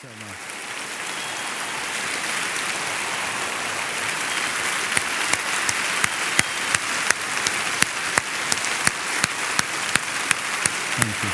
so 0.00 0.06
much. 0.06 0.14
Thank 10.94 11.22
you. 11.24 11.30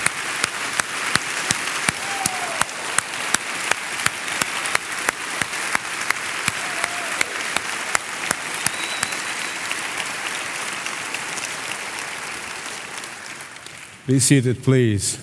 Be 14.06 14.19
seated, 14.21 14.62
please. 14.62 15.19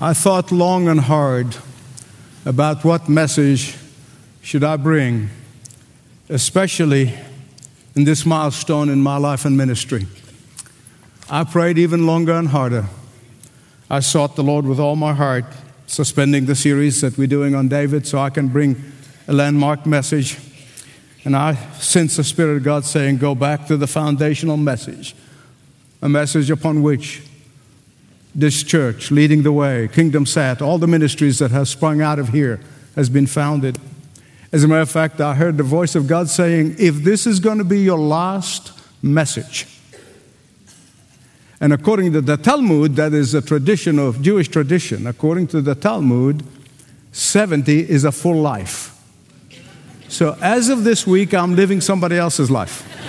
I 0.00 0.12
thought 0.12 0.50
long 0.50 0.88
and 0.88 1.02
hard 1.02 1.56
about 2.44 2.84
what 2.84 3.08
message 3.08 3.76
should 4.42 4.64
I 4.64 4.76
bring, 4.76 5.30
especially 6.28 7.14
in 7.94 8.04
this 8.04 8.26
milestone 8.26 8.88
in 8.88 9.00
my 9.00 9.16
life 9.16 9.44
and 9.44 9.56
ministry. 9.56 10.06
I 11.30 11.44
prayed 11.44 11.78
even 11.78 12.06
longer 12.06 12.32
and 12.32 12.48
harder. 12.48 12.86
I 13.88 14.00
sought 14.00 14.34
the 14.34 14.42
Lord 14.42 14.66
with 14.66 14.80
all 14.80 14.96
my 14.96 15.12
heart, 15.12 15.44
suspending 15.86 16.46
the 16.46 16.56
series 16.56 17.00
that 17.02 17.16
we're 17.16 17.28
doing 17.28 17.54
on 17.54 17.68
David 17.68 18.06
so 18.06 18.18
I 18.18 18.30
can 18.30 18.48
bring 18.48 18.82
a 19.28 19.32
landmark 19.32 19.86
message. 19.86 20.38
And 21.24 21.36
I 21.36 21.54
sense 21.78 22.16
the 22.16 22.24
Spirit 22.24 22.56
of 22.56 22.64
God 22.64 22.84
saying, 22.84 23.18
Go 23.18 23.36
back 23.36 23.66
to 23.68 23.76
the 23.76 23.86
foundational 23.86 24.56
message, 24.56 25.14
a 26.00 26.08
message 26.08 26.50
upon 26.50 26.82
which 26.82 27.22
this 28.34 28.62
church, 28.62 29.10
leading 29.10 29.42
the 29.42 29.52
way, 29.52 29.88
Kingdom 29.88 30.26
Sat, 30.26 30.62
all 30.62 30.78
the 30.78 30.86
ministries 30.86 31.38
that 31.38 31.50
have 31.50 31.68
sprung 31.68 32.00
out 32.00 32.18
of 32.18 32.28
here 32.28 32.60
has 32.94 33.08
been 33.08 33.26
founded. 33.26 33.78
As 34.52 34.64
a 34.64 34.68
matter 34.68 34.80
of 34.80 34.90
fact, 34.90 35.20
I 35.20 35.34
heard 35.34 35.56
the 35.56 35.62
voice 35.62 35.94
of 35.94 36.06
God 36.06 36.28
saying, 36.28 36.76
If 36.78 36.96
this 36.96 37.26
is 37.26 37.40
going 37.40 37.58
to 37.58 37.64
be 37.64 37.80
your 37.80 37.98
last 37.98 38.72
message, 39.02 39.66
and 41.60 41.72
according 41.72 42.12
to 42.14 42.20
the 42.20 42.36
Talmud, 42.36 42.96
that 42.96 43.12
is 43.12 43.34
a 43.34 43.40
tradition 43.40 43.98
of 43.98 44.20
Jewish 44.20 44.48
tradition, 44.48 45.06
according 45.06 45.46
to 45.48 45.62
the 45.62 45.74
Talmud, 45.76 46.44
70 47.12 47.88
is 47.88 48.04
a 48.04 48.10
full 48.10 48.40
life. 48.40 48.98
So 50.08 50.36
as 50.42 50.68
of 50.68 50.84
this 50.84 51.06
week, 51.06 51.32
I'm 51.32 51.54
living 51.54 51.80
somebody 51.80 52.16
else's 52.16 52.50
life. 52.50 53.01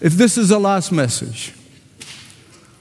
If 0.00 0.12
this 0.14 0.36
is 0.36 0.48
the 0.50 0.58
last 0.58 0.92
message 0.92 1.54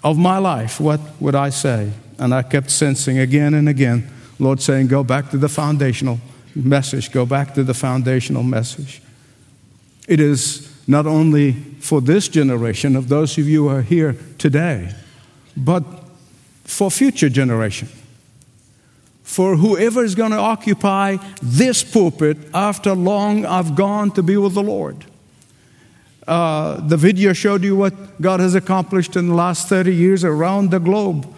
of 0.03 0.17
my 0.17 0.37
life, 0.37 0.79
what 0.79 0.99
would 1.19 1.35
I 1.35 1.49
say? 1.49 1.91
And 2.19 2.33
I 2.33 2.43
kept 2.43 2.69
sensing 2.69 3.17
again 3.17 3.53
and 3.53 3.67
again, 3.67 4.09
Lord 4.39 4.61
saying, 4.61 4.87
Go 4.87 5.03
back 5.03 5.31
to 5.31 5.37
the 5.37 5.49
foundational 5.49 6.19
message, 6.55 7.11
go 7.11 7.25
back 7.25 7.53
to 7.55 7.63
the 7.63 7.73
foundational 7.73 8.43
message. 8.43 9.01
It 10.07 10.19
is 10.19 10.71
not 10.87 11.07
only 11.07 11.53
for 11.79 12.01
this 12.01 12.27
generation 12.27 12.95
of 12.95 13.09
those 13.09 13.37
of 13.37 13.47
you 13.47 13.67
who 13.67 13.75
are 13.75 13.81
here 13.81 14.15
today, 14.37 14.93
but 15.57 15.83
for 16.63 16.91
future 16.91 17.29
generation. 17.29 17.87
For 19.23 19.55
whoever 19.55 20.03
is 20.03 20.13
going 20.13 20.31
to 20.31 20.37
occupy 20.37 21.17
this 21.41 21.83
pulpit 21.83 22.37
after 22.53 22.93
long 22.93 23.45
I've 23.45 23.75
gone 23.75 24.11
to 24.11 24.23
be 24.23 24.37
with 24.37 24.53
the 24.53 24.63
Lord. 24.63 25.05
Uh, 26.27 26.79
the 26.87 26.97
video 26.97 27.33
showed 27.33 27.63
you 27.63 27.75
what 27.75 27.93
God 28.19 28.39
has 28.39 28.55
accomplished 28.55 29.15
in 29.15 29.27
the 29.27 29.35
last 29.35 29.69
30 29.69 29.93
years 29.93 30.23
around 30.23 30.71
the 30.71 30.79
globe. 30.79 31.31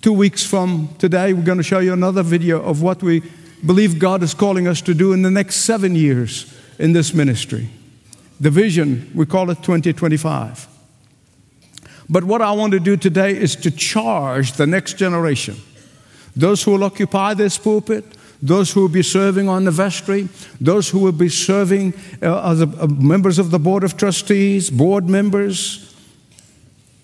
Two 0.00 0.12
weeks 0.12 0.44
from 0.44 0.88
today, 0.98 1.32
we're 1.32 1.42
going 1.42 1.58
to 1.58 1.64
show 1.64 1.80
you 1.80 1.92
another 1.92 2.22
video 2.22 2.62
of 2.62 2.80
what 2.80 3.02
we 3.02 3.22
believe 3.66 3.98
God 3.98 4.22
is 4.22 4.34
calling 4.34 4.68
us 4.68 4.80
to 4.82 4.94
do 4.94 5.12
in 5.12 5.22
the 5.22 5.30
next 5.30 5.56
seven 5.56 5.96
years 5.96 6.54
in 6.78 6.92
this 6.92 7.12
ministry. 7.12 7.68
The 8.38 8.50
vision, 8.50 9.10
we 9.12 9.26
call 9.26 9.50
it 9.50 9.56
2025. 9.56 10.68
But 12.08 12.22
what 12.22 12.40
I 12.40 12.52
want 12.52 12.72
to 12.72 12.80
do 12.80 12.96
today 12.96 13.36
is 13.36 13.56
to 13.56 13.72
charge 13.72 14.52
the 14.52 14.66
next 14.66 14.94
generation. 14.94 15.56
Those 16.36 16.62
who 16.62 16.70
will 16.72 16.84
occupy 16.84 17.34
this 17.34 17.58
pulpit, 17.58 18.04
those 18.42 18.72
who 18.72 18.82
will 18.82 18.88
be 18.88 19.02
serving 19.02 19.48
on 19.48 19.64
the 19.64 19.70
vestry, 19.70 20.28
those 20.60 20.88
who 20.88 20.98
will 20.98 21.12
be 21.12 21.28
serving 21.28 21.94
uh, 22.22 22.52
as 22.52 22.62
a, 22.62 22.66
uh, 22.66 22.86
members 22.86 23.38
of 23.38 23.50
the 23.50 23.58
board 23.58 23.84
of 23.84 23.96
trustees, 23.96 24.70
board 24.70 25.08
members, 25.08 25.94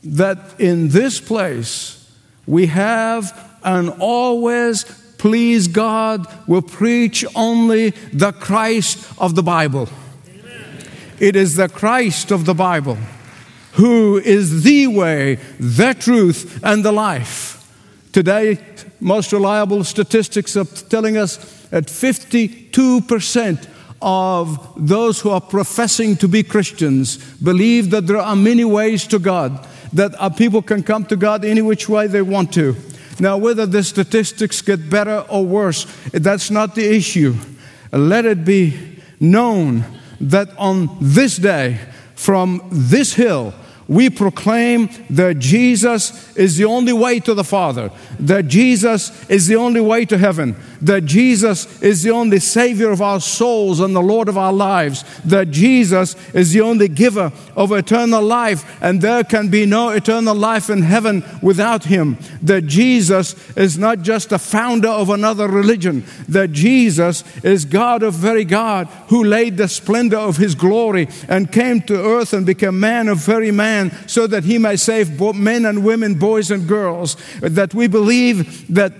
that 0.02 0.38
in 0.58 0.88
this 0.88 1.20
place 1.20 2.12
we 2.46 2.66
have 2.66 3.58
and 3.64 3.90
always 3.98 4.84
please 5.18 5.68
God 5.68 6.26
will 6.46 6.62
preach 6.62 7.24
only 7.34 7.90
the 8.12 8.32
Christ 8.32 9.12
of 9.18 9.34
the 9.34 9.42
Bible. 9.42 9.88
It 11.18 11.36
is 11.36 11.56
the 11.56 11.68
Christ 11.68 12.30
of 12.30 12.44
the 12.44 12.54
Bible 12.54 12.98
who 13.74 14.18
is 14.18 14.62
the 14.62 14.86
way, 14.86 15.36
the 15.58 15.94
truth, 15.94 16.60
and 16.62 16.84
the 16.84 16.92
life. 16.92 17.63
Today, 18.14 18.58
most 19.00 19.32
reliable 19.32 19.82
statistics 19.82 20.56
are 20.56 20.64
telling 20.64 21.16
us 21.16 21.36
that 21.70 21.86
52% 21.86 23.68
of 24.00 24.72
those 24.76 25.20
who 25.20 25.30
are 25.30 25.40
professing 25.40 26.14
to 26.18 26.28
be 26.28 26.44
Christians 26.44 27.16
believe 27.42 27.90
that 27.90 28.06
there 28.06 28.18
are 28.18 28.36
many 28.36 28.64
ways 28.64 29.04
to 29.08 29.18
God, 29.18 29.66
that 29.92 30.36
people 30.36 30.62
can 30.62 30.84
come 30.84 31.04
to 31.06 31.16
God 31.16 31.44
any 31.44 31.60
which 31.60 31.88
way 31.88 32.06
they 32.06 32.22
want 32.22 32.54
to. 32.54 32.76
Now, 33.18 33.36
whether 33.36 33.66
the 33.66 33.82
statistics 33.82 34.62
get 34.62 34.88
better 34.88 35.26
or 35.28 35.44
worse, 35.44 35.84
that's 36.12 36.52
not 36.52 36.76
the 36.76 36.88
issue. 36.94 37.34
Let 37.90 38.26
it 38.26 38.44
be 38.44 39.00
known 39.18 39.82
that 40.20 40.56
on 40.56 40.98
this 41.00 41.36
day, 41.36 41.80
from 42.14 42.62
this 42.70 43.14
hill, 43.14 43.54
we 43.88 44.08
proclaim 44.08 44.88
that 45.10 45.38
Jesus 45.38 46.34
is 46.36 46.56
the 46.56 46.64
only 46.64 46.92
way 46.92 47.20
to 47.20 47.34
the 47.34 47.44
Father, 47.44 47.90
that 48.18 48.48
Jesus 48.48 49.28
is 49.28 49.46
the 49.46 49.56
only 49.56 49.80
way 49.80 50.04
to 50.06 50.16
heaven, 50.16 50.56
that 50.80 51.04
Jesus 51.04 51.82
is 51.82 52.02
the 52.02 52.10
only 52.10 52.38
Savior 52.38 52.90
of 52.90 53.02
our 53.02 53.20
souls 53.20 53.80
and 53.80 53.94
the 53.94 54.02
Lord 54.02 54.28
of 54.28 54.38
our 54.38 54.52
lives, 54.52 55.04
that 55.24 55.50
Jesus 55.50 56.16
is 56.34 56.52
the 56.52 56.60
only 56.62 56.88
giver 56.88 57.32
of 57.56 57.72
eternal 57.72 58.22
life, 58.22 58.64
and 58.82 59.00
there 59.00 59.24
can 59.24 59.48
be 59.48 59.66
no 59.66 59.90
eternal 59.90 60.34
life 60.34 60.70
in 60.70 60.82
heaven 60.82 61.22
without 61.42 61.84
Him, 61.84 62.16
that 62.42 62.66
Jesus 62.66 63.34
is 63.56 63.76
not 63.76 64.00
just 64.00 64.32
a 64.32 64.38
founder 64.38 64.88
of 64.88 65.10
another 65.10 65.46
religion, 65.48 66.04
that 66.28 66.52
Jesus 66.52 67.22
is 67.44 67.64
God 67.64 68.02
of 68.02 68.14
very 68.14 68.44
God 68.44 68.86
who 69.08 69.24
laid 69.24 69.56
the 69.56 69.68
splendor 69.68 70.18
of 70.18 70.38
His 70.38 70.54
glory 70.54 71.08
and 71.28 71.52
came 71.52 71.82
to 71.82 72.02
earth 72.02 72.32
and 72.32 72.46
became 72.46 72.80
man 72.80 73.08
of 73.08 73.18
very 73.18 73.50
man 73.50 73.73
so 74.06 74.26
that 74.26 74.44
he 74.44 74.58
may 74.58 74.76
save 74.76 75.20
men 75.34 75.64
and 75.64 75.84
women, 75.84 76.14
boys 76.14 76.50
and 76.50 76.68
girls. 76.68 77.16
That 77.40 77.74
we 77.74 77.86
believe 77.86 78.74
that 78.74 78.92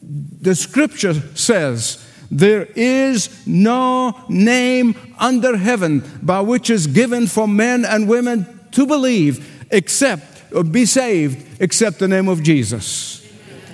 the 0.00 0.54
scripture 0.54 1.14
says, 1.36 2.04
there 2.30 2.66
is 2.74 3.46
no 3.46 4.18
name 4.28 4.96
under 5.18 5.56
heaven 5.56 6.02
by 6.22 6.40
which 6.40 6.70
is 6.70 6.86
given 6.86 7.26
for 7.26 7.46
men 7.46 7.84
and 7.84 8.08
women 8.08 8.60
to 8.72 8.86
believe 8.86 9.66
except 9.70 10.42
or 10.52 10.64
be 10.64 10.86
saved 10.86 11.60
except 11.60 11.98
the 11.98 12.08
name 12.08 12.28
of 12.28 12.42
Jesus. 12.42 13.20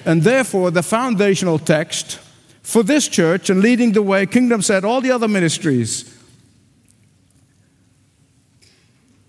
And 0.05 0.23
therefore, 0.23 0.71
the 0.71 0.83
foundational 0.83 1.59
text 1.59 2.19
for 2.63 2.83
this 2.83 3.09
church 3.09 3.49
and 3.49 3.61
leading 3.61 3.93
the 3.93 4.03
way, 4.03 4.27
Kingdom 4.27 4.63
Sat, 4.63 4.85
all 4.85 5.01
the 5.01 5.11
other 5.11 5.29
ministries 5.29 6.18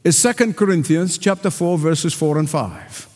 is 0.09 0.21
2 0.23 0.53
Corinthians 0.53 1.19
chapter 1.19 1.51
4 1.51 1.77
verses 1.77 2.15
4 2.15 2.39
and 2.39 2.49
5. 2.49 3.07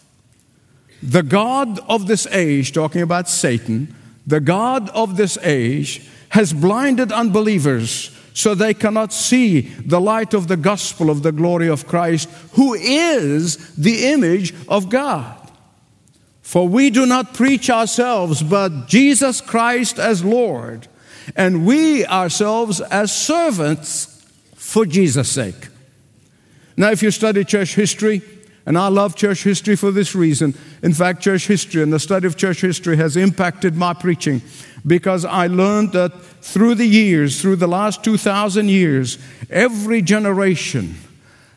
The 1.02 1.24
God 1.24 1.80
of 1.90 2.06
this 2.06 2.28
age, 2.28 2.72
talking 2.72 3.02
about 3.02 3.28
Satan, 3.28 3.96
the 4.28 4.40
God 4.40 4.90
of 4.90 5.18
this 5.18 5.40
age 5.42 6.08
has 6.30 6.54
blinded 6.54 7.12
unbelievers 7.12 8.12
so 8.36 8.54
they 8.54 8.76
cannot 8.76 9.12
see 9.12 9.62
the 9.62 10.00
light 10.00 10.36
of 10.36 10.48
the 10.48 10.56
gospel 10.56 11.10
of 11.10 11.24
the 11.24 11.32
glory 11.32 11.68
of 11.68 11.88
Christ, 11.88 12.30
who 12.54 12.76
is 12.76 13.74
the 13.76 14.06
image 14.06 14.54
of 14.68 14.90
God. 14.90 15.52
For 16.44 16.68
we 16.68 16.92
do 16.92 17.08
not 17.08 17.34
preach 17.34 17.72
ourselves, 17.72 18.44
but 18.44 18.88
Jesus 18.88 19.42
Christ 19.42 19.98
as 19.98 20.24
Lord, 20.24 20.88
and 21.36 21.66
we 21.66 22.06
ourselves 22.06 22.82
as 22.82 23.12
servants 23.12 24.24
for 24.56 24.86
Jesus' 24.86 25.32
sake. 25.32 25.70
Now, 26.76 26.92
if 26.92 27.04
you 27.04 27.12
study 27.12 27.44
church 27.44 27.76
history, 27.76 28.22
and 28.66 28.78
I 28.78 28.88
love 28.88 29.16
church 29.16 29.44
history 29.44 29.76
for 29.76 29.92
this 29.92 30.16
reason. 30.16 30.54
In 30.82 30.94
fact, 30.94 31.22
church 31.22 31.48
history 31.48 31.84
and 31.84 31.92
the 31.92 32.00
study 32.00 32.28
of 32.28 32.38
church 32.38 32.62
history 32.62 32.96
has 32.96 33.18
impacted 33.18 33.76
my 33.76 33.94
preaching 33.94 34.42
because 34.88 35.26
I 35.26 35.48
learned 35.48 35.92
that 35.94 36.14
through 36.42 36.76
the 36.76 36.86
years, 36.86 37.42
through 37.42 37.58
the 37.58 37.68
last 37.68 38.04
2,000 38.04 38.70
years, 38.70 39.18
every 39.50 40.02
generation, 40.02 40.96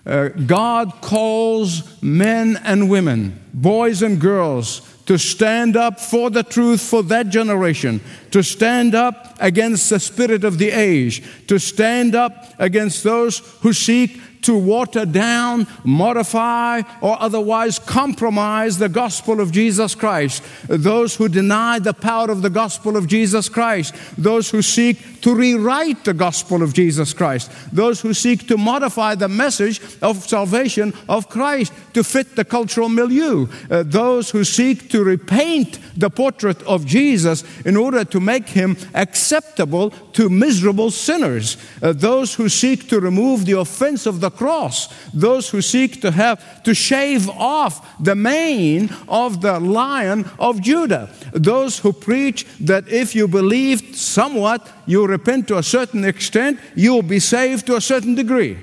uh, 0.04 0.28
God 0.28 1.00
calls 1.00 2.00
men 2.02 2.60
and 2.64 2.90
women, 2.90 3.40
boys 3.54 4.02
and 4.02 4.20
girls, 4.20 4.80
to 5.06 5.18
stand 5.18 5.76
up 5.76 6.00
for 6.00 6.30
the 6.30 6.42
truth 6.42 6.80
for 6.80 7.02
that 7.04 7.28
generation, 7.28 8.00
to 8.32 8.42
stand 8.42 8.94
up 8.94 9.36
against 9.38 9.90
the 9.90 10.00
spirit 10.00 10.42
of 10.42 10.58
the 10.58 10.70
age, 10.70 11.22
to 11.46 11.58
stand 11.58 12.16
up 12.16 12.52
against 12.58 13.04
those 13.04 13.38
who 13.60 13.72
seek 13.72 14.20
to 14.46 14.56
water 14.56 15.04
down, 15.04 15.66
modify, 15.84 16.82
or 17.00 17.20
otherwise 17.20 17.78
compromise 17.78 18.78
the 18.78 18.88
gospel 18.88 19.40
of 19.40 19.52
Jesus 19.52 19.94
Christ. 19.94 20.42
Those 20.68 21.16
who 21.16 21.28
deny 21.28 21.78
the 21.78 21.92
power 21.92 22.30
of 22.30 22.42
the 22.42 22.50
gospel 22.50 22.96
of 22.96 23.06
Jesus 23.06 23.48
Christ. 23.48 23.94
Those 24.16 24.50
who 24.50 24.62
seek 24.62 25.20
to 25.22 25.34
rewrite 25.34 26.04
the 26.04 26.14
gospel 26.14 26.62
of 26.62 26.72
Jesus 26.72 27.12
Christ. 27.12 27.50
Those 27.72 28.00
who 28.00 28.14
seek 28.14 28.46
to 28.46 28.56
modify 28.56 29.16
the 29.16 29.28
message 29.28 29.80
of 30.00 30.24
salvation 30.24 30.94
of 31.08 31.28
Christ 31.28 31.72
to 31.94 32.04
fit 32.04 32.36
the 32.36 32.44
cultural 32.44 32.88
milieu. 32.88 33.48
Uh, 33.68 33.82
those 33.84 34.30
who 34.30 34.44
seek 34.44 34.88
to 34.90 35.02
repaint 35.02 35.80
the 35.96 36.10
portrait 36.10 36.62
of 36.62 36.86
Jesus 36.86 37.42
in 37.64 37.76
order 37.76 38.04
to 38.04 38.20
make 38.20 38.48
him 38.48 38.76
acceptable 38.94 39.90
to 40.12 40.28
miserable 40.28 40.92
sinners. 40.92 41.56
Uh, 41.82 41.92
those 41.92 42.34
who 42.34 42.48
seek 42.48 42.88
to 42.88 43.00
remove 43.00 43.46
the 43.46 43.58
offense 43.58 44.06
of 44.06 44.20
the 44.20 44.30
cross, 44.36 44.88
those 45.12 45.50
who 45.50 45.62
seek 45.62 46.00
to 46.02 46.10
have 46.10 46.62
to 46.64 46.74
shave 46.74 47.28
off 47.30 48.02
the 48.02 48.14
mane 48.14 48.90
of 49.08 49.40
the 49.40 49.58
lion 49.58 50.28
of 50.38 50.60
Judah, 50.60 51.10
those 51.32 51.78
who 51.78 51.92
preach 51.92 52.46
that 52.60 52.88
if 52.88 53.14
you 53.14 53.26
believe 53.28 53.96
somewhat, 53.96 54.70
you 54.86 55.06
repent 55.06 55.48
to 55.48 55.58
a 55.58 55.62
certain 55.62 56.04
extent, 56.04 56.60
you 56.74 56.92
will 56.92 57.02
be 57.02 57.20
saved 57.20 57.66
to 57.66 57.76
a 57.76 57.80
certain 57.80 58.14
degree. 58.14 58.58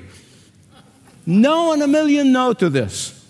No 1.25 1.73
in 1.73 1.81
a 1.81 1.87
million 1.87 2.31
no 2.31 2.53
to 2.53 2.69
this. 2.69 3.25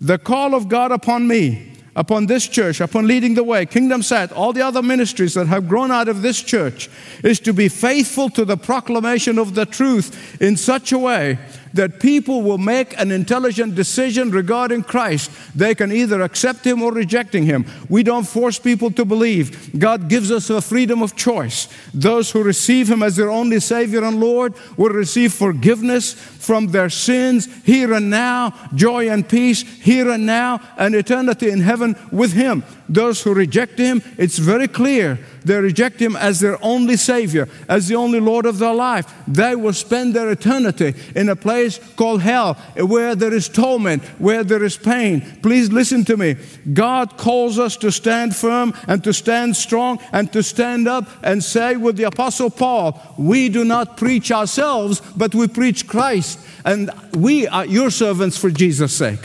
The 0.00 0.18
call 0.18 0.54
of 0.54 0.68
God 0.68 0.92
upon 0.92 1.26
me 1.26 1.74
upon 1.96 2.26
this 2.26 2.48
church, 2.48 2.80
upon 2.80 3.06
leading 3.06 3.34
the 3.34 3.44
way, 3.44 3.66
Kingdom 3.66 4.02
Sat, 4.02 4.32
all 4.32 4.52
the 4.52 4.62
other 4.62 4.82
ministries 4.82 5.34
that 5.34 5.46
have 5.46 5.68
grown 5.68 5.90
out 5.90 6.08
of 6.08 6.22
this 6.22 6.42
church, 6.42 6.90
is 7.22 7.38
to 7.40 7.52
be 7.52 7.68
faithful 7.68 8.28
to 8.30 8.44
the 8.44 8.56
proclamation 8.56 9.38
of 9.38 9.54
the 9.54 9.66
truth 9.66 10.40
in 10.40 10.56
such 10.56 10.92
a 10.92 10.98
way 10.98 11.38
that 11.74 12.00
people 12.00 12.42
will 12.42 12.58
make 12.58 12.98
an 12.98 13.12
intelligent 13.12 13.74
decision 13.74 14.30
regarding 14.30 14.82
Christ. 14.82 15.30
They 15.54 15.74
can 15.74 15.92
either 15.92 16.22
accept 16.22 16.66
Him 16.66 16.82
or 16.82 16.92
rejecting 16.92 17.44
Him. 17.44 17.66
We 17.88 18.02
don't 18.02 18.26
force 18.26 18.58
people 18.58 18.90
to 18.92 19.04
believe. 19.04 19.78
God 19.78 20.08
gives 20.08 20.30
us 20.30 20.50
a 20.50 20.62
freedom 20.62 21.02
of 21.02 21.14
choice. 21.16 21.68
Those 21.92 22.30
who 22.30 22.42
receive 22.42 22.88
Him 22.88 23.02
as 23.02 23.16
their 23.16 23.30
only 23.30 23.60
Savior 23.60 24.04
and 24.04 24.20
Lord 24.20 24.54
will 24.76 24.90
receive 24.90 25.32
forgiveness 25.32 26.14
from 26.14 26.68
their 26.68 26.90
sins 26.90 27.48
here 27.64 27.92
and 27.92 28.10
now, 28.10 28.54
joy 28.74 29.08
and 29.08 29.28
peace 29.28 29.62
here 29.62 30.10
and 30.10 30.26
now, 30.26 30.60
and 30.76 30.94
eternity 30.94 31.50
in 31.50 31.60
heaven 31.60 31.96
with 32.12 32.32
Him. 32.32 32.64
Those 32.88 33.22
who 33.22 33.34
reject 33.34 33.78
Him, 33.78 34.02
it's 34.16 34.38
very 34.38 34.68
clear 34.68 35.18
they 35.44 35.60
reject 35.60 36.00
Him 36.00 36.16
as 36.16 36.40
their 36.40 36.62
only 36.64 36.96
Savior, 36.96 37.48
as 37.68 37.88
the 37.88 37.96
only 37.96 38.20
Lord 38.20 38.46
of 38.46 38.58
their 38.58 38.74
life, 38.74 39.12
they 39.28 39.54
will 39.54 39.72
spend 39.72 40.14
their 40.14 40.30
eternity 40.30 40.94
in 41.14 41.28
a 41.28 41.36
place 41.36 41.78
called 41.96 42.22
hell 42.22 42.54
where 42.76 43.14
there 43.14 43.32
is 43.32 43.48
torment, 43.48 44.02
where 44.18 44.44
there 44.44 44.64
is 44.64 44.76
pain. 44.76 45.20
Please 45.42 45.70
listen 45.70 46.04
to 46.04 46.16
me. 46.16 46.36
God 46.72 47.16
calls 47.16 47.58
us 47.58 47.76
to 47.78 47.92
stand 47.92 48.34
firm 48.34 48.74
and 48.88 49.02
to 49.04 49.12
stand 49.12 49.56
strong 49.56 49.98
and 50.12 50.32
to 50.32 50.42
stand 50.42 50.88
up 50.88 51.08
and 51.22 51.42
say 51.42 51.76
with 51.76 51.96
the 51.96 52.04
Apostle 52.04 52.50
Paul, 52.50 53.00
We 53.18 53.48
do 53.48 53.64
not 53.64 53.96
preach 53.96 54.32
ourselves, 54.32 55.00
but 55.16 55.34
we 55.34 55.48
preach 55.48 55.86
Christ, 55.86 56.38
and 56.64 56.90
we 57.12 57.46
are 57.46 57.66
your 57.66 57.90
servants 57.90 58.36
for 58.36 58.50
Jesus' 58.50 58.96
sake. 58.96 59.20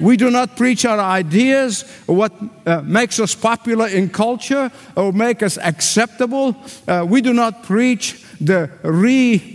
We 0.00 0.16
do 0.16 0.30
not 0.30 0.56
preach 0.56 0.84
our 0.84 0.98
ideas, 0.98 1.82
what 2.06 2.32
uh, 2.66 2.80
makes 2.82 3.20
us 3.20 3.34
popular 3.34 3.88
in 3.88 4.08
culture 4.08 4.70
or 4.96 5.12
make 5.12 5.42
us 5.42 5.58
acceptable. 5.58 6.56
Uh, 6.88 7.04
we 7.08 7.20
do 7.20 7.32
not 7.32 7.62
preach 7.62 8.24
the 8.40 8.70
re 8.82 9.51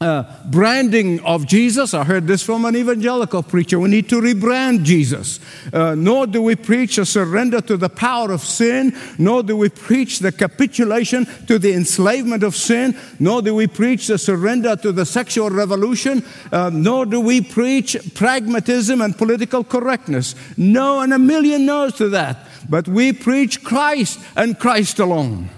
uh, 0.00 0.24
branding 0.46 1.20
of 1.20 1.46
Jesus. 1.46 1.94
I 1.94 2.04
heard 2.04 2.26
this 2.26 2.42
from 2.42 2.64
an 2.64 2.76
evangelical 2.76 3.42
preacher. 3.42 3.78
We 3.78 3.88
need 3.88 4.08
to 4.08 4.20
rebrand 4.20 4.82
Jesus. 4.82 5.40
Uh, 5.72 5.94
nor 5.94 6.26
do 6.26 6.42
we 6.42 6.56
preach 6.56 6.98
a 6.98 7.06
surrender 7.06 7.60
to 7.62 7.76
the 7.76 7.88
power 7.88 8.32
of 8.32 8.42
sin, 8.42 8.94
nor 9.18 9.42
do 9.42 9.56
we 9.56 9.68
preach 9.68 10.18
the 10.18 10.32
capitulation 10.32 11.26
to 11.46 11.58
the 11.58 11.72
enslavement 11.72 12.42
of 12.42 12.56
sin, 12.56 12.96
nor 13.18 13.40
do 13.40 13.54
we 13.54 13.66
preach 13.66 14.08
the 14.08 14.18
surrender 14.18 14.76
to 14.76 14.92
the 14.92 15.06
sexual 15.06 15.50
revolution, 15.50 16.24
uh, 16.52 16.70
nor 16.72 17.06
do 17.06 17.20
we 17.20 17.40
preach 17.40 17.96
pragmatism 18.14 19.00
and 19.00 19.16
political 19.16 19.62
correctness. 19.62 20.34
No, 20.56 21.00
and 21.00 21.14
a 21.14 21.18
million 21.18 21.66
no's 21.66 21.94
to 21.94 22.08
that. 22.10 22.38
But 22.68 22.88
we 22.88 23.12
preach 23.12 23.62
Christ 23.62 24.18
and 24.36 24.58
Christ 24.58 24.98
alone. 24.98 25.50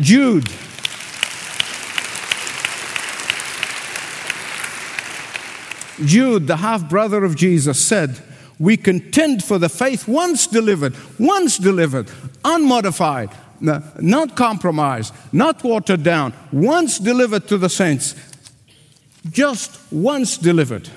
Jude. 0.00 0.48
Jude, 6.04 6.46
the 6.46 6.56
half 6.56 6.88
brother 6.88 7.24
of 7.24 7.36
Jesus, 7.36 7.78
said, 7.78 8.18
We 8.58 8.76
contend 8.76 9.44
for 9.44 9.58
the 9.58 9.68
faith 9.68 10.08
once 10.08 10.46
delivered, 10.46 10.94
once 11.18 11.58
delivered, 11.58 12.10
unmodified, 12.44 13.30
not 13.60 14.36
compromised, 14.36 15.14
not 15.32 15.62
watered 15.62 16.02
down, 16.02 16.32
once 16.52 16.98
delivered 16.98 17.46
to 17.48 17.58
the 17.58 17.68
saints, 17.68 18.14
just 19.30 19.78
once 19.92 20.36
delivered. 20.38 20.88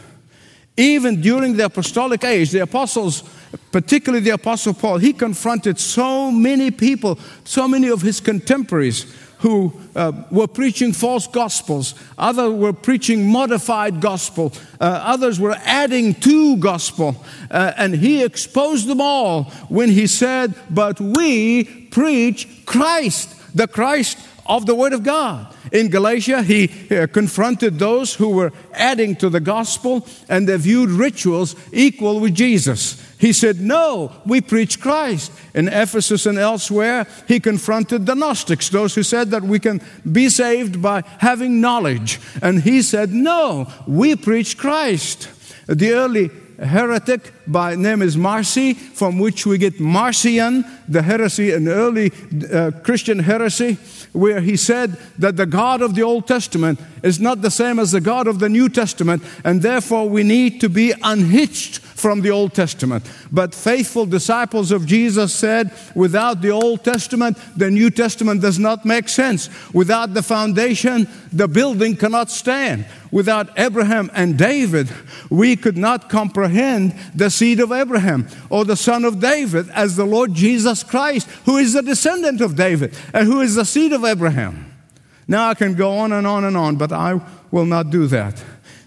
Even 0.75 1.21
during 1.21 1.55
the 1.55 1.65
apostolic 1.65 2.23
age, 2.23 2.51
the 2.51 2.61
apostles, 2.61 3.23
particularly 3.71 4.23
the 4.23 4.31
apostle 4.31 4.73
Paul, 4.73 4.97
he 4.97 5.13
confronted 5.13 5.77
so 5.77 6.31
many 6.31 6.71
people, 6.71 7.19
so 7.43 7.67
many 7.67 7.89
of 7.89 8.01
his 8.01 8.19
contemporaries 8.19 9.05
who 9.43 9.73
uh, 9.93 10.13
were 10.31 10.47
preaching 10.47 10.93
false 10.93 11.27
gospels. 11.27 11.95
Others 12.17 12.53
were 12.53 12.71
preaching 12.71 13.27
modified 13.27 13.99
gospel. 13.99 14.53
Uh, 14.79 14.85
others 15.03 15.37
were 15.37 15.57
adding 15.65 16.13
to 16.13 16.55
gospel. 16.55 17.13
Uh, 17.51 17.73
and 17.75 17.93
he 17.93 18.23
exposed 18.23 18.87
them 18.87 19.01
all 19.01 19.43
when 19.67 19.89
he 19.89 20.07
said, 20.07 20.55
But 20.69 21.01
we 21.01 21.65
preach 21.91 22.47
Christ, 22.65 23.35
the 23.53 23.67
Christ 23.67 24.17
of 24.45 24.65
the 24.65 24.75
Word 24.75 24.93
of 24.93 25.03
God. 25.03 25.52
In 25.73 25.89
Galatia, 25.89 26.43
he 26.43 26.69
uh, 26.91 27.07
confronted 27.07 27.79
those 27.79 28.13
who 28.13 28.29
were 28.29 28.53
adding 28.73 29.15
to 29.15 29.27
the 29.27 29.39
gospel 29.39 30.07
and 30.29 30.47
they 30.47 30.55
viewed 30.55 30.91
rituals 30.91 31.55
equal 31.71 32.19
with 32.19 32.35
Jesus. 32.35 33.01
He 33.17 33.33
said, 33.33 33.59
No, 33.59 34.11
we 34.23 34.39
preach 34.39 34.79
Christ. 34.79 35.31
In 35.55 35.67
Ephesus 35.67 36.27
and 36.27 36.37
elsewhere, 36.37 37.07
he 37.27 37.39
confronted 37.39 38.05
the 38.05 38.13
Gnostics, 38.13 38.69
those 38.69 38.93
who 38.93 39.01
said 39.01 39.31
that 39.31 39.41
we 39.41 39.59
can 39.59 39.81
be 40.11 40.29
saved 40.29 40.79
by 40.79 41.03
having 41.17 41.59
knowledge. 41.59 42.19
And 42.43 42.61
he 42.61 42.83
said, 42.83 43.11
No, 43.11 43.67
we 43.87 44.15
preach 44.15 44.59
Christ. 44.59 45.27
The 45.67 45.93
early 45.93 46.29
heretic 46.59 47.33
by 47.47 47.75
name 47.75 48.01
is 48.01 48.15
Marcion, 48.15 48.75
from 48.75 49.19
which 49.19 49.45
we 49.45 49.57
get 49.57 49.79
Marcion, 49.79 50.65
the 50.87 51.01
heresy, 51.01 51.51
an 51.51 51.67
early 51.67 52.11
uh, 52.51 52.71
Christian 52.83 53.19
heresy, 53.19 53.77
where 54.13 54.41
he 54.41 54.55
said 54.55 54.97
that 55.17 55.37
the 55.37 55.45
God 55.45 55.81
of 55.81 55.95
the 55.95 56.03
Old 56.03 56.27
Testament 56.27 56.79
is 57.03 57.19
not 57.19 57.41
the 57.41 57.51
same 57.51 57.79
as 57.79 57.91
the 57.91 58.01
God 58.01 58.27
of 58.27 58.39
the 58.39 58.49
New 58.49 58.69
Testament, 58.69 59.23
and 59.43 59.61
therefore 59.61 60.07
we 60.07 60.23
need 60.23 60.61
to 60.61 60.69
be 60.69 60.93
unhitched 61.03 61.79
from 61.79 62.21
the 62.21 62.31
Old 62.31 62.53
Testament. 62.53 63.09
But 63.31 63.55
faithful 63.55 64.05
disciples 64.05 64.71
of 64.71 64.85
Jesus 64.85 65.33
said, 65.33 65.71
without 65.95 66.41
the 66.41 66.51
Old 66.51 66.83
Testament, 66.83 67.37
the 67.57 67.71
New 67.71 67.89
Testament 67.89 68.41
does 68.41 68.59
not 68.59 68.85
make 68.85 69.09
sense. 69.09 69.49
Without 69.73 70.13
the 70.13 70.23
foundation, 70.23 71.07
the 71.31 71.47
building 71.47 71.95
cannot 71.95 72.29
stand. 72.29 72.85
Without 73.13 73.59
Abraham 73.59 74.09
and 74.15 74.39
David, 74.39 74.89
we 75.29 75.55
could 75.55 75.77
not 75.77 76.09
comprehend 76.09 76.95
the 77.13 77.29
seed 77.29 77.59
of 77.59 77.71
Abraham 77.71 78.27
or 78.49 78.65
the 78.65 78.75
son 78.75 79.05
of 79.05 79.19
David 79.19 79.69
as 79.69 79.95
the 79.95 80.03
Lord 80.03 80.33
Jesus 80.33 80.81
Christ, 80.81 81.29
who 81.45 81.57
is 81.57 81.73
the 81.73 81.83
descendant 81.83 82.41
of 82.41 82.55
David 82.55 82.97
and 83.13 83.27
who 83.27 83.41
is 83.41 83.53
the 83.53 83.65
seed 83.65 83.93
of 83.93 84.03
Abraham. 84.03 84.65
Now 85.27 85.47
I 85.47 85.53
can 85.53 85.75
go 85.75 85.91
on 85.99 86.11
and 86.11 86.25
on 86.25 86.43
and 86.43 86.57
on, 86.57 86.75
but 86.77 86.91
I 86.91 87.21
will 87.51 87.67
not 87.67 87.91
do 87.91 88.07
that. 88.07 88.43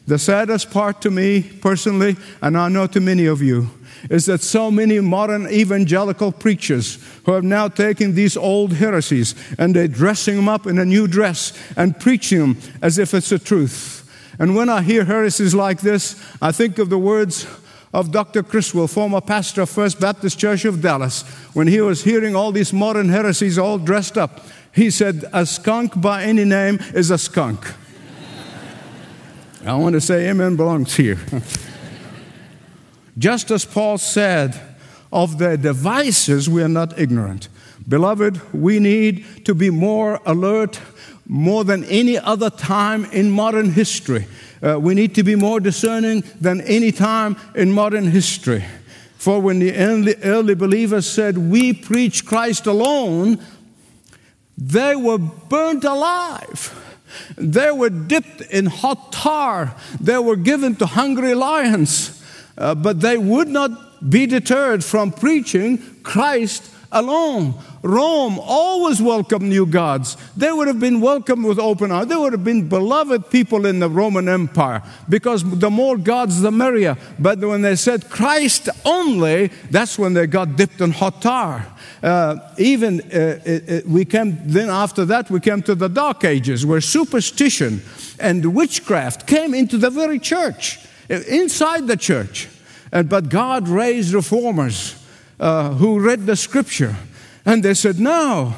The 0.08 0.18
saddest 0.18 0.72
part 0.72 1.00
to 1.02 1.10
me 1.12 1.42
personally, 1.42 2.16
and 2.42 2.58
I 2.58 2.68
know 2.68 2.88
to 2.88 3.00
many 3.00 3.26
of 3.26 3.40
you, 3.42 3.70
is 4.10 4.26
that 4.26 4.40
so 4.40 4.72
many 4.72 4.98
modern 4.98 5.46
evangelical 5.48 6.32
preachers 6.32 6.98
who 7.26 7.30
have 7.30 7.44
now 7.44 7.68
taken 7.68 8.16
these 8.16 8.36
old 8.36 8.72
heresies 8.72 9.36
and 9.56 9.72
they're 9.72 9.86
dressing 9.86 10.34
them 10.34 10.48
up 10.48 10.66
in 10.66 10.80
a 10.80 10.84
new 10.84 11.06
dress 11.06 11.52
and 11.76 11.98
preaching 12.00 12.40
them 12.40 12.58
as 12.82 12.98
if 12.98 13.14
it's 13.14 13.28
the 13.28 13.38
truth. 13.38 13.95
And 14.38 14.54
when 14.54 14.68
I 14.68 14.82
hear 14.82 15.04
heresies 15.04 15.54
like 15.54 15.80
this, 15.80 16.20
I 16.42 16.52
think 16.52 16.78
of 16.78 16.90
the 16.90 16.98
words 16.98 17.46
of 17.92 18.12
Dr. 18.12 18.42
Criswell, 18.42 18.88
former 18.88 19.20
pastor 19.20 19.62
of 19.62 19.70
First 19.70 20.00
Baptist 20.00 20.38
Church 20.38 20.64
of 20.64 20.82
Dallas, 20.82 21.22
when 21.54 21.66
he 21.66 21.80
was 21.80 22.04
hearing 22.04 22.36
all 22.36 22.52
these 22.52 22.72
modern 22.72 23.08
heresies 23.08 23.58
all 23.58 23.78
dressed 23.78 24.18
up. 24.18 24.42
He 24.72 24.90
said, 24.90 25.24
A 25.32 25.46
skunk 25.46 25.98
by 26.00 26.24
any 26.24 26.44
name 26.44 26.78
is 26.94 27.10
a 27.10 27.18
skunk. 27.18 27.66
I 29.64 29.74
want 29.74 29.94
to 29.94 30.00
say 30.00 30.28
amen 30.28 30.56
belongs 30.56 30.94
here. 30.94 31.18
Just 33.18 33.50
as 33.50 33.64
Paul 33.64 33.98
said, 33.98 34.60
of 35.12 35.38
their 35.38 35.56
devices, 35.56 36.48
we 36.48 36.62
are 36.62 36.68
not 36.68 36.98
ignorant. 36.98 37.48
Beloved, 37.88 38.52
we 38.52 38.78
need 38.78 39.44
to 39.46 39.54
be 39.54 39.70
more 39.70 40.20
alert 40.26 40.80
more 41.26 41.64
than 41.64 41.84
any 41.84 42.18
other 42.18 42.50
time 42.50 43.04
in 43.06 43.30
modern 43.30 43.72
history. 43.72 44.26
Uh, 44.62 44.78
we 44.80 44.94
need 44.94 45.14
to 45.14 45.22
be 45.22 45.34
more 45.34 45.60
discerning 45.60 46.24
than 46.40 46.60
any 46.62 46.92
time 46.92 47.36
in 47.54 47.72
modern 47.72 48.04
history. 48.04 48.64
For 49.16 49.40
when 49.40 49.58
the 49.58 49.74
early, 49.74 50.14
early 50.22 50.54
believers 50.54 51.06
said, 51.06 51.36
We 51.36 51.72
preach 51.72 52.24
Christ 52.24 52.66
alone, 52.66 53.38
they 54.56 54.96
were 54.96 55.18
burnt 55.18 55.84
alive. 55.84 56.82
They 57.36 57.70
were 57.70 57.90
dipped 57.90 58.40
in 58.42 58.66
hot 58.66 59.12
tar. 59.12 59.74
They 60.00 60.18
were 60.18 60.36
given 60.36 60.76
to 60.76 60.86
hungry 60.86 61.34
lions. 61.34 62.22
Uh, 62.56 62.74
but 62.74 63.00
they 63.00 63.18
would 63.18 63.48
not 63.48 64.10
be 64.10 64.26
deterred 64.26 64.84
from 64.84 65.12
preaching 65.12 65.78
Christ 66.02 66.70
alone. 66.92 67.54
Rome 67.86 68.38
always 68.40 69.00
welcomed 69.00 69.48
new 69.48 69.64
gods. 69.64 70.16
They 70.36 70.50
would 70.50 70.66
have 70.66 70.80
been 70.80 71.00
welcomed 71.00 71.44
with 71.44 71.58
open 71.58 71.92
arms. 71.92 72.08
They 72.08 72.16
would 72.16 72.32
have 72.32 72.44
been 72.44 72.68
beloved 72.68 73.30
people 73.30 73.64
in 73.66 73.78
the 73.78 73.88
Roman 73.88 74.28
Empire 74.28 74.82
because 75.08 75.44
the 75.58 75.70
more 75.70 75.96
gods, 75.96 76.40
the 76.40 76.50
merrier. 76.50 76.96
But 77.18 77.38
when 77.40 77.62
they 77.62 77.76
said 77.76 78.10
Christ 78.10 78.68
only, 78.84 79.48
that's 79.70 79.98
when 79.98 80.14
they 80.14 80.26
got 80.26 80.56
dipped 80.56 80.80
in 80.80 80.90
hot 80.90 81.22
tar. 81.22 81.66
Uh, 82.02 82.36
even 82.58 83.00
uh, 83.00 83.40
it, 83.44 83.68
it, 83.68 83.86
we 83.86 84.04
came, 84.04 84.38
then 84.44 84.68
after 84.68 85.04
that, 85.04 85.30
we 85.30 85.40
came 85.40 85.62
to 85.62 85.74
the 85.74 85.88
Dark 85.88 86.24
Ages 86.24 86.66
where 86.66 86.80
superstition 86.80 87.82
and 88.18 88.54
witchcraft 88.54 89.26
came 89.26 89.54
into 89.54 89.78
the 89.78 89.90
very 89.90 90.18
church, 90.18 90.78
inside 91.08 91.86
the 91.86 91.96
church. 91.96 92.48
And, 92.92 93.08
but 93.08 93.28
God 93.28 93.68
raised 93.68 94.12
reformers 94.12 95.02
uh, 95.40 95.74
who 95.74 96.00
read 96.00 96.26
the 96.26 96.36
scripture 96.36 96.96
and 97.46 97.62
they 97.62 97.74
said, 97.74 97.98
No, 97.98 98.54